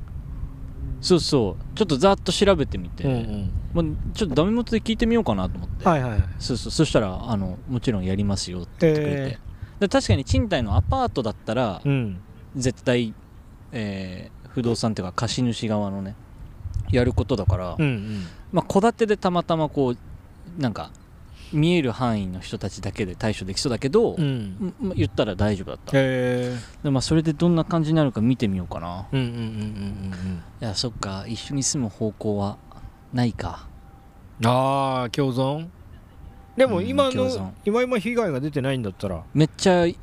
[1.01, 1.78] そうそう。
[1.78, 3.51] ちょっとざっと調べてみて、うんうん。
[3.74, 6.22] まあ、ちょっとダメ元で聞いてみようかなと思って、はいはいはい。
[6.39, 6.72] そうそう。
[6.72, 9.39] そしたらあのもちろんやりますよって言ってくれて、え
[9.82, 12.20] で確かに賃貸のアパートだったらうん。
[12.56, 13.14] 絶対、
[13.72, 16.16] えー不動産っていうか貸主側のね
[16.89, 18.24] やることだから、うんうん。
[18.53, 19.97] まあ戸建てでたまたまこう
[20.58, 20.91] なんか
[21.53, 24.74] 見える範囲の人たちだけで対処できそうだけど、うん。
[24.82, 25.91] ま言ったら大丈夫だった。
[25.97, 29.08] へえで、まあ、それでどんな感じになるか見てみようかな。
[29.12, 31.26] うんうんうんうんうんいやそっか。
[31.28, 32.58] 一緒に住む方向は
[33.14, 33.68] ないか。
[34.39, 35.68] うんああ共存？
[36.58, 37.39] でもうん今共存。
[37.39, 39.24] の今今被害が出てないんだったら。
[39.34, 39.97] めっちゃい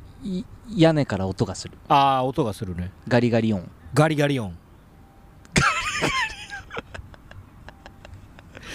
[0.75, 1.77] 屋根から音がする。
[1.87, 2.91] ああ音がするね。
[3.07, 3.69] ガリガリ音。
[3.93, 4.47] ガリガリ音。
[4.49, 4.53] あ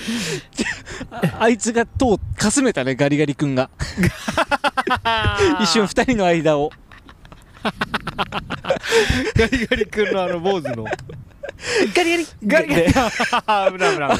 [1.38, 3.70] あいつが塔をかすめたねガリガリ君が。
[5.60, 6.70] 一瞬二人の間を。
[9.36, 10.84] ガリガリ君のあの坊主の。
[10.84, 12.26] ガリガリ。
[12.46, 12.86] ガリガリ。
[12.86, 13.08] で危な
[13.66, 14.18] い危ない危ない。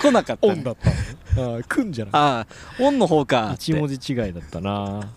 [0.00, 2.46] 来なかった、ね、オンだったのああくんじゃなくてああ
[2.82, 3.52] オンの方か。
[3.54, 5.12] 一文字違いだったな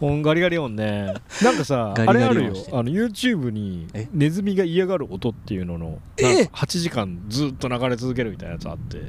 [0.00, 1.14] 音ガリガリ音ね。
[1.42, 2.54] なんかさあれあるよ。
[2.72, 4.08] あの YouTube にえ？
[4.12, 6.22] ネズミが嫌がる音っていうののえ？
[6.22, 9.00] なんか8時間ずっと流れ続けるみたいなやつあって。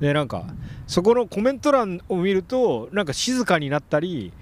[0.00, 0.46] でなんか
[0.86, 4.32] そこのコメント欄を見るとなんか静かになったり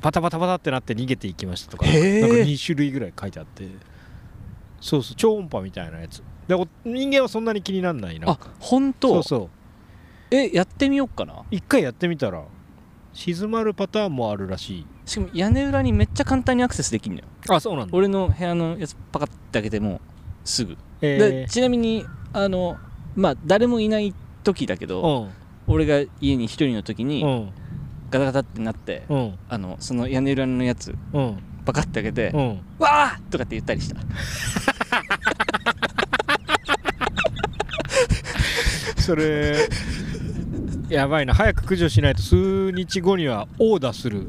[0.00, 3.68] パタパタパタってなって逃げていきましたとかなんかへー2種類ぐらい書いてあって。
[4.80, 6.22] そうそう超音波みたいなやつ。
[6.48, 9.14] でお人間はそんなに気にならないなあ本当？
[9.14, 9.48] そうそう。
[10.34, 11.42] えやってみようかな。
[11.50, 12.44] 一回やってみたら
[13.12, 14.86] 静まるパターンもあるらしい。
[15.04, 17.28] しかも屋根裏にめっちゃ簡単にアクセスできるのよ。
[17.48, 17.96] あそうなんだ。
[17.96, 20.00] 俺の部屋のやつパカッて開けても
[20.44, 22.78] すぐ、えでちなみにあの
[23.16, 24.14] まあ誰もいない
[24.44, 25.28] 時だけど、ー、
[25.66, 27.30] 俺が家に一人の時にうん。
[27.30, 27.52] うん
[28.10, 29.38] ガタガタってなって、うん。
[29.48, 31.38] あのその屋根裏のやつうん。
[31.64, 32.60] パカッて開けて「うん。
[32.78, 34.00] わー!」とかって言ったりした。
[39.00, 39.68] それ
[40.90, 41.34] やばいな。
[41.34, 44.28] 早く駆除しないと数日後にはオーダーする。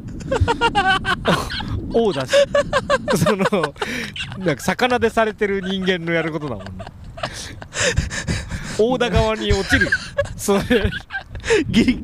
[1.94, 3.46] オーダーすその
[4.46, 6.86] なんか魚でされてる人間のやることだもんね。
[8.78, 9.90] オーダー側に落ちる。
[10.38, 10.90] それ。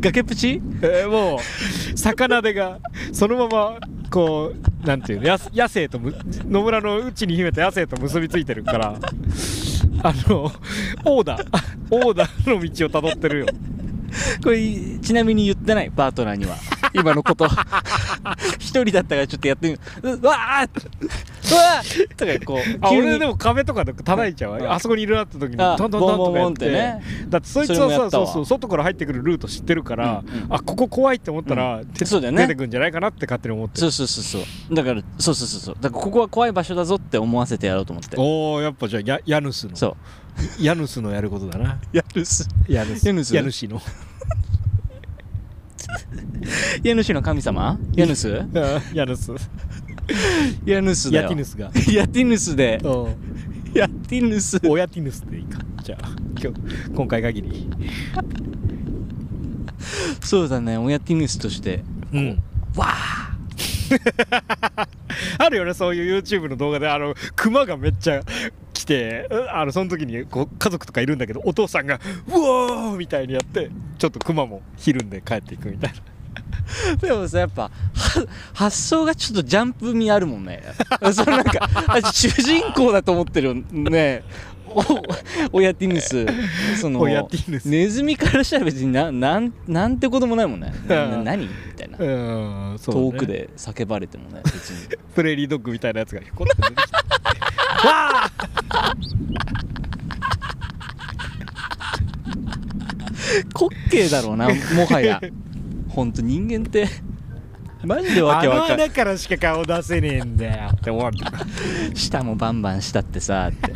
[0.02, 0.62] 崖っぷち？
[0.82, 2.80] えーもう魚手が
[3.14, 3.78] そのまま
[4.10, 4.54] こ
[4.84, 6.16] うなんていうのや野生とむ
[6.50, 8.96] 野村の内に秘めた野生と結びついてるから。
[10.04, 10.52] あの
[11.06, 11.46] オーダー
[11.90, 13.46] オーダーの道をたどってるよ
[14.44, 14.60] これ
[15.02, 16.56] ちなみに言ってないパートナーには。
[16.94, 17.48] 今のこと。
[18.60, 19.80] 一人だったからちょっとやってみる。
[20.02, 20.70] ううわー
[21.50, 26.72] うわーとかこうあ俺でも壁とかで叩いちゃうあそこにいるなって時にあトントントンとかやって。
[26.72, 27.02] ね。
[27.30, 32.44] だってそいつはさそうそう外から入ってくるルート知ってるから、うんうんあここ怖いって思ったら、てそうだよね。
[32.44, 33.82] 出てくんじゃないかなって勝手に思ってる。
[33.82, 34.76] そうそうそうそう。
[34.76, 35.76] だからそうそうそうそう。
[35.80, 38.16] だからここは怖い場所だぞって思わせてやろうと思って。
[38.18, 39.76] おおやっぱじゃあやヤヌスの。
[39.76, 39.96] そう
[40.60, 41.80] ヤヌスのやることだな。
[41.92, 43.82] ヤヌスヤヌスヤヌシの。
[46.84, 47.80] 家主の神様？
[47.96, 48.28] ヤヌス
[48.94, 49.32] ヤヌス
[50.66, 51.24] ヤヌスだよ。
[51.24, 51.72] ヤティヌスが。
[51.92, 52.80] ヤティヌスで。
[52.84, 53.16] うん。
[53.74, 54.60] ヤティヌス。
[54.64, 55.60] オヤティヌスでいいか。
[55.84, 56.10] じゃあ
[56.42, 57.70] 今日今回限り。
[60.22, 60.78] そうだね。
[60.78, 61.84] 親ティヌスとして。
[62.14, 62.44] うん。
[62.76, 63.38] わあ。
[65.50, 66.88] るよねそういう YouTube の動画で。
[66.88, 68.57] あのクマがめっちゃ来
[68.88, 75.98] てうあのその時にこう家族とかいるんだけどお父さんが「うわー!」みたいにやってちょっとクマもひるんで帰っていくみたいな。
[75.98, 76.02] ー
[77.02, 77.72] でもさやっぱは
[78.54, 80.64] 発想がちょっとジャンプ味あるもんね。
[81.14, 84.24] そのなんかあ主人公だと思ってるね。
[84.70, 84.84] お
[85.54, 86.26] 親ティヌス。
[86.80, 87.68] その親ティヌス。
[87.68, 90.74] ネズミからしたら別にななんなんてこともないもんね。
[90.88, 91.98] 何みたいな。
[91.98, 92.78] ね。
[92.86, 94.98] 遠くで叫ばれてもね別に。
[95.16, 96.98] プレーリードッグみたいなやつがひょこって出てきて
[97.88, 98.32] わ
[103.54, 105.22] 滑稽だろうなもはや。
[105.90, 106.88] ほんと人間って。
[107.84, 111.32] マジでわけわかん穴からしか顔出せねえんだよって思われた
[111.94, 113.72] 舌もバンバンしたってさって。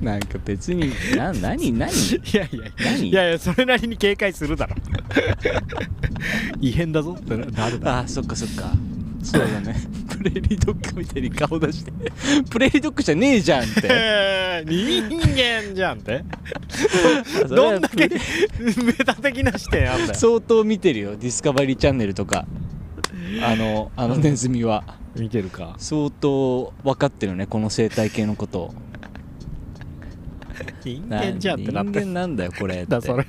[0.00, 1.92] なんか別にな何何？
[1.92, 3.08] いやいや何？
[3.08, 4.74] いやいやそれなりに警戒するだろ。
[6.60, 7.98] 異変だぞってなるだろ。
[8.00, 8.72] あそっかそっか
[9.22, 9.76] そうだね。
[10.10, 11.92] プレーリードッグみたいに顔出して。
[12.50, 13.88] プレーリードッグじゃねえじゃんって。
[13.90, 16.24] えー人間じゃんって。
[17.48, 20.14] どんだけメタ的な視点あんだよ。
[20.14, 21.16] 相当見てるよ。
[21.16, 22.46] ディスカバリーチャンネルとか。
[23.42, 24.84] あのあのネズミは。
[25.16, 25.74] 見てるか。
[25.78, 28.74] 相当分かってるねこの生態系のことを
[30.84, 32.86] 人な間じゃんってなって人間なんだよこれって。
[32.86, 33.26] だそれ。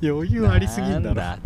[0.02, 1.02] 余裕ありすぎんだろ。
[1.02, 1.38] なんだ。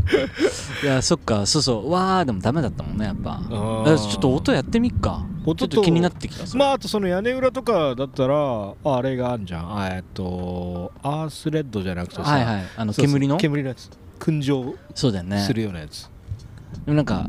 [0.82, 1.46] いやそっか。
[1.46, 1.90] そうそう。
[1.90, 3.40] わあでもダメだったもんねやっぱ。
[3.48, 5.24] ちょっと音やってみっか。
[5.44, 9.78] 音とちょっと気になってきたまああとその屋根裏とかだったらああれがあんじゃん。
[9.78, 12.64] あえっとアースレッドじゃなくてさはいはい。
[12.76, 13.36] あの煙の？
[13.38, 13.90] 煙のやつ。
[14.20, 16.08] 燻蒸するようなやつ、
[16.84, 17.28] でもなんか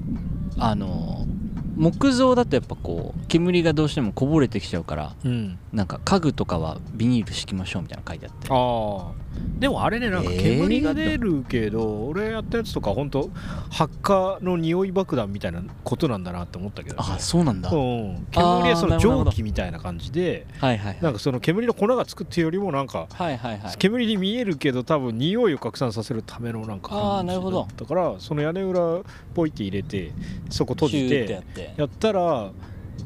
[0.60, 1.26] あの
[1.76, 5.58] 木造だとやっぱこう煙がどうしてもこぼれてきちゃうからうん。
[5.72, 8.48] なんか家具とかはビニール敷きましょうみたいなの書いてあって。
[8.50, 9.23] ああ
[9.60, 13.30] でもあれねなんかえー煙が出るけど、俺やったやつとか本当
[13.72, 17.70] 発火の匂い爆弾みたいなことなんだなって思ったけど、ね、あそうなんだ。
[17.70, 17.78] はう
[18.20, 23.78] ん、煙はその蒸気みたいな感じでいはいはいなんかその煙の粉がつくっていうよりもなんかはいはいはい。
[23.78, 27.68] 煙に見えるけど多分匂いを拡散させるためのなんかあなるほど。
[27.78, 29.02] だからその屋根裏
[29.34, 30.12] ポイって入れて
[30.50, 31.44] そこ閉じて。
[31.78, 32.52] やったら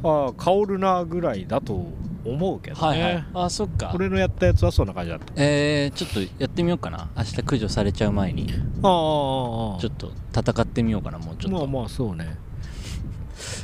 [0.03, 1.87] あー香るなぐらいだと
[2.25, 3.25] 思うけどね、はいはい。
[3.33, 3.91] あそっか。
[3.95, 5.33] 俺のやったやつはそんな感じだった。
[5.37, 7.09] えー、ちょっとやってみようかな。
[7.15, 8.47] 明日駆除されちゃう前に。
[8.51, 12.37] ああちょっと戦ってみようかなもうちょっと、まあまあそうね。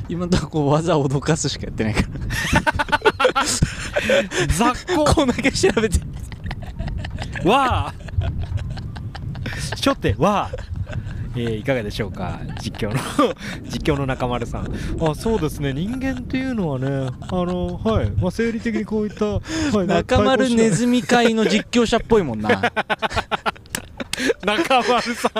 [0.08, 2.08] 今のとこ技を脅かすしかやってないから。
[4.48, 5.06] 雑魚。
[5.06, 6.00] こんだけ調べて。
[7.44, 7.94] わあ。
[9.76, 10.73] ちょってわあ
[11.35, 12.39] えーいかがでしょうか？
[12.61, 13.34] 実況の
[13.64, 14.68] 実況の中丸さん。
[15.01, 15.73] あそうですね。
[15.73, 19.41] 人間っていうのはねあのはい、まあ、生理的にこういった、は
[19.84, 22.49] い、中丸ネズズミ会の実況者っぽいもんな。
[24.45, 25.34] 中丸さん。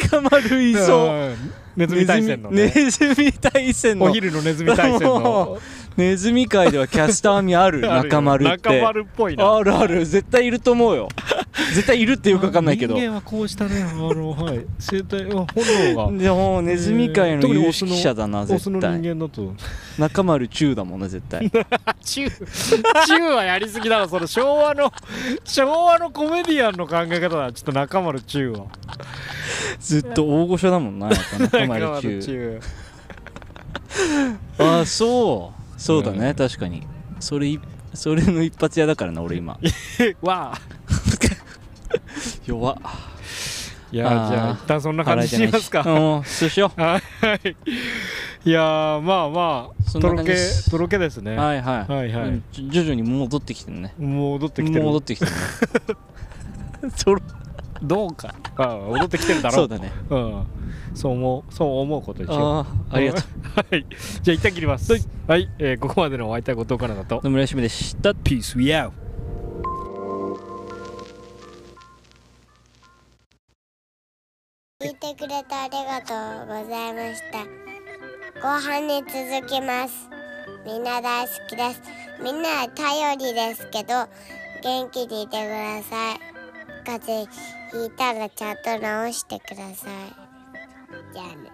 [0.00, 1.08] 中丸いそう。
[1.08, 4.06] うんネズミ対戦のネねズミ対戦の。
[4.06, 5.58] お昼のネズミ対戦の
[5.96, 8.68] ネズミ界ではキャスター味ある中丸って。
[8.70, 9.54] 中丸っぽいな。
[9.56, 10.04] あるある。
[10.06, 11.08] 絶対いると思うよ。
[11.74, 12.94] 絶対いるってよくわかんないけど。
[12.94, 14.64] 人間はこうしたねあのはい。
[14.78, 15.64] 生態は本
[15.94, 16.18] 能が。
[16.18, 18.98] でもネズミ界の有識者だな絶対。
[19.00, 19.54] 間だと。
[19.98, 21.50] 中丸中だもんね絶対。
[22.02, 22.46] チュー
[23.06, 24.92] チューはやりすぎだろその昭和の
[25.44, 27.52] 昭和のコメディアンの考え方だ。
[27.52, 28.66] ちょっと中丸チューは。
[29.78, 31.08] ずっと大御所だもんな
[31.38, 32.60] 中丸中
[34.58, 36.34] あそうそうだね、うん。
[36.34, 36.86] 確かに。
[37.20, 37.60] それい
[37.94, 39.58] それの一発屋だからな俺今。
[39.62, 40.60] ー わあ。
[42.46, 42.76] 弱っ。
[43.92, 45.80] いやじゃあ一旦そんな感じにしますか。
[45.80, 46.98] うんそうしよ は
[47.44, 48.48] い。
[48.48, 50.36] いやーまあまあとろけ
[50.70, 51.32] とろけですね。
[51.32, 51.92] うはいはい。
[51.92, 52.42] はいはい。
[52.70, 53.92] 徐々に戻ってきてるね。
[53.98, 54.84] 戻ってきてる。
[54.84, 55.36] 戻ってきてるね。
[56.96, 57.20] そ ろ
[57.82, 59.92] どうかああ戻ってきてるだろそうだね。
[60.10, 60.46] うん。
[60.94, 63.22] そう思うそう思うことでしょああありがとう。
[63.74, 63.86] はい。
[64.22, 64.92] じゃあ一旦切ります。
[65.26, 67.20] はい、えーここまでのお相手は後藤かなだと。
[67.24, 68.10] 野村よしみでした。
[68.10, 68.92] Peace we out.
[74.80, 76.14] 聞いてくれてありがと
[76.44, 77.62] うございました。
[78.40, 80.08] 後半に続きます。
[80.66, 81.80] みんな大好きです。
[82.22, 84.08] みんな頼りですけど
[84.62, 86.20] 元気にいてください。
[86.84, 90.14] 風邪聞いたらちゃんと直してください。
[91.14, 91.50] じゃあね。